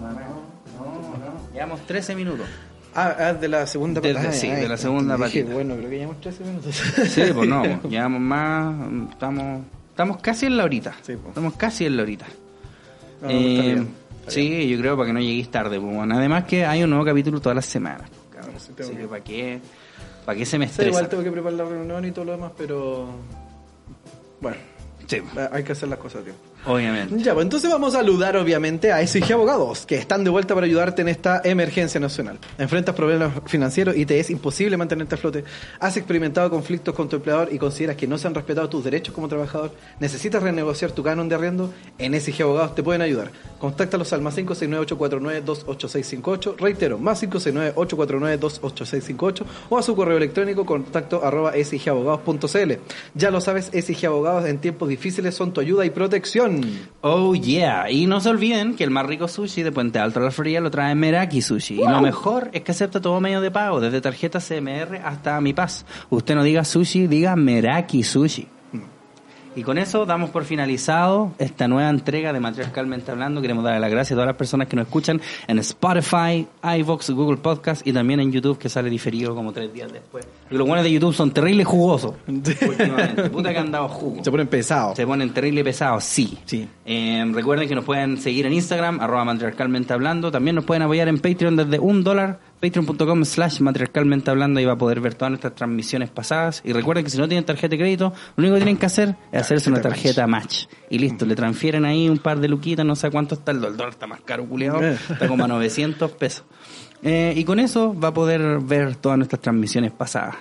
[0.00, 1.52] No, no.
[1.52, 2.46] Llevamos 13 minutos.
[2.94, 4.32] Ah, ah, de la segunda De- patita.
[4.32, 5.52] sí, Ay, de la segunda dije, patita.
[5.54, 6.74] Bueno, creo que llevamos 13 minutos.
[6.74, 8.74] Sí, pues no, llevamos más.
[9.12, 9.62] Estamos,
[10.02, 10.92] estamos casi en la horita.
[11.02, 11.28] Sí, pues.
[11.28, 12.26] Estamos casi en la horita.
[13.22, 13.88] No, está bien,
[14.20, 15.78] está sí, yo creo para que no lleguéis tarde.
[15.80, 16.16] Pues, bueno.
[16.16, 18.08] Además que hay un nuevo capítulo todas las semanas.
[18.10, 18.60] pues, cabrón.
[18.60, 19.60] Sí, tengo Así que- que para qué,
[20.24, 20.88] para qué se me Sí, estresa.
[20.90, 23.08] igual tengo que preparar la reunión y todo lo demás, pero.
[24.40, 24.56] Bueno,
[25.06, 25.18] Sí.
[25.52, 26.42] hay que hacer las cosas a tiempo.
[26.66, 27.22] Obviamente.
[27.22, 30.66] Ya, pues entonces vamos a saludar obviamente a SG Abogados, que están de vuelta para
[30.66, 32.38] ayudarte en esta emergencia nacional.
[32.58, 35.42] Enfrentas problemas financieros y te es imposible mantenerte a flote.
[35.78, 39.14] Has experimentado conflictos con tu empleador y consideras que no se han respetado tus derechos
[39.14, 39.72] como trabajador.
[40.00, 41.72] Necesitas renegociar tu canon de arriendo.
[41.98, 43.30] En SG Abogados te pueden ayudar.
[43.58, 46.56] Contáctalos al más 569-849-28658.
[46.58, 52.72] Reitero, más 569-849-28658 o a su correo electrónico contacto arroba sgabogados.cl.
[53.14, 56.49] Ya lo sabes, SG Abogados en tiempos difíciles son tu ayuda y protección.
[57.02, 60.22] Oh yeah, y no se olviden que el más rico sushi de Puente Alto a
[60.22, 61.80] la Fría lo trae Meraki Sushi.
[61.80, 65.52] Y lo mejor es que acepta todo medio de pago, desde tarjeta CMR hasta Mi
[65.52, 65.86] Paz.
[66.10, 68.46] Usted no diga sushi, diga Meraki Sushi.
[69.56, 73.42] Y con eso damos por finalizado esta nueva entrega de Matriarcalmente Hablando.
[73.42, 77.38] Queremos darle las gracias a todas las personas que nos escuchan en Spotify, iVoox, Google
[77.38, 80.26] Podcast y también en YouTube que sale diferido como tres días después.
[80.50, 83.28] Y los buenos de YouTube son terribles jugosos últimamente.
[83.28, 84.22] Puta que han dado jugo.
[84.22, 84.96] Se ponen pesados.
[84.96, 86.38] Se ponen terrible pesados, sí.
[86.44, 86.68] Sí.
[86.84, 90.30] Eh, recuerden que nos pueden seguir en Instagram, arroba matriarcalmente hablando.
[90.30, 94.60] También nos pueden apoyar en Patreon desde un dólar, patreon.com slash matriarcalmente hablando.
[94.60, 96.62] Ahí va a poder ver todas nuestras transmisiones pasadas.
[96.64, 99.16] Y recuerden que si no tienen tarjeta de crédito, lo único que tienen que hacer
[99.32, 100.66] es hacerse una tarjeta match.
[100.88, 103.72] Y listo, le transfieren ahí un par de luquitas, no sé cuánto está el dólar.
[103.72, 104.80] El dólar está más caro, culiado.
[104.82, 106.44] Está como a 900 pesos.
[107.02, 110.36] Eh, y con eso va a poder ver todas nuestras transmisiones pasadas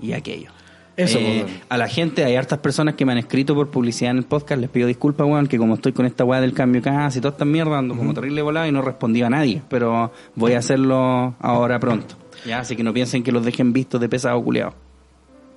[0.00, 0.50] y aquello.
[0.96, 1.54] Eso, Eh, pues.
[1.68, 4.60] a la gente, hay hartas personas que me han escrito por publicidad en el podcast,
[4.60, 7.44] les pido disculpas, weón, que como estoy con esta weá del cambio casi toda esta
[7.44, 11.78] mierda, ando como terrible volado y no respondí a nadie, pero voy a hacerlo ahora
[11.78, 12.14] pronto.
[12.46, 14.74] Ya, así que no piensen que los dejen vistos de pesado culiado.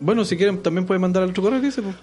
[0.02, 1.96] Bueno, si quieren también pueden mandar al otro correo que dice, pues.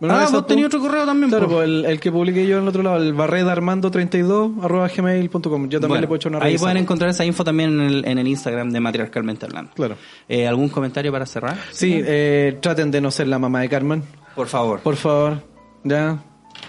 [0.00, 2.62] Bueno, ah, vos tenías otro correo también, Claro, pues el, el que publiqué yo en
[2.64, 5.40] el otro lado, el barredarmando32 arroba gmail.com.
[5.42, 8.04] Yo también Bueno, le puedo echar una ahí pueden encontrar esa info también en el,
[8.06, 9.72] en el Instagram de Matriarcalmente Hablando.
[9.72, 9.96] Claro.
[10.28, 11.56] Eh, ¿Algún comentario para cerrar?
[11.70, 14.02] Sí, eh, traten de no ser la mamá de Carmen.
[14.34, 14.80] Por favor.
[14.80, 15.42] Por favor.
[15.84, 16.18] Ya.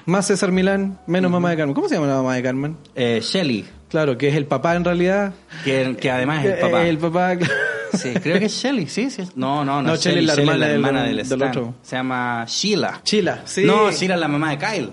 [0.05, 1.73] Más César Milán, menos mamá de Carmen.
[1.73, 2.77] ¿Cómo se llama la mamá de Carmen?
[2.95, 5.33] Eh, Shelly, Claro, que es el papá en realidad.
[5.63, 6.87] que, que además es el Eh, papá.
[6.87, 7.37] El papá.
[7.93, 9.23] Sí, creo que es Shelly, sí, sí.
[9.35, 9.89] No, no, no.
[9.91, 10.33] No, Shelly es la
[10.67, 11.75] hermana del- del, otro.
[11.81, 12.99] Se llama Sheila.
[13.03, 13.63] Chila, sí.
[13.63, 14.89] No, Sheila es la mamá de Kyle.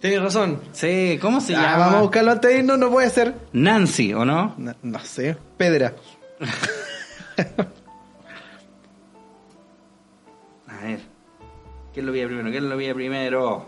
[0.00, 0.60] Tienes razón.
[0.72, 1.78] Sí, ¿cómo se Ah, llama?
[1.78, 3.34] vamos a buscarlo antes de irnos, no puede ser.
[3.54, 4.54] Nancy, ¿o no?
[4.56, 5.36] No, no sé.
[5.56, 5.94] Pedra.
[10.68, 11.00] A ver.
[11.92, 12.50] ¿Quién lo veía primero?
[12.50, 13.66] ¿Quién lo veía primero?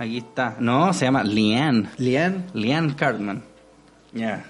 [0.00, 0.56] Aquí está.
[0.58, 1.90] No, se llama Leanne.
[1.98, 2.46] Lian.
[2.54, 3.42] Leanne Cartman.
[4.12, 4.44] Ya,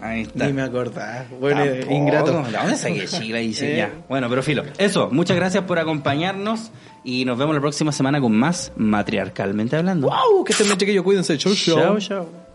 [0.00, 0.46] ahí está.
[0.46, 1.26] Ni me acordaba.
[1.38, 1.92] Bueno, Tampoco.
[1.92, 2.42] ingrato.
[2.44, 3.38] ¿De dónde saqué Sheila?
[3.40, 3.76] Dice Eh.
[3.76, 3.92] ya.
[4.08, 4.62] Bueno, pero filo.
[4.78, 6.70] Eso, muchas gracias por acompañarnos
[7.04, 10.06] y nos vemos la próxima semana con más Matriarcalmente Hablando.
[10.08, 10.44] ¡Wow!
[10.44, 11.02] Que estén bien, chiquillos.
[11.04, 11.36] Cuídense.
[11.36, 11.76] Chau, chau.
[11.76, 12.51] Chao, chao.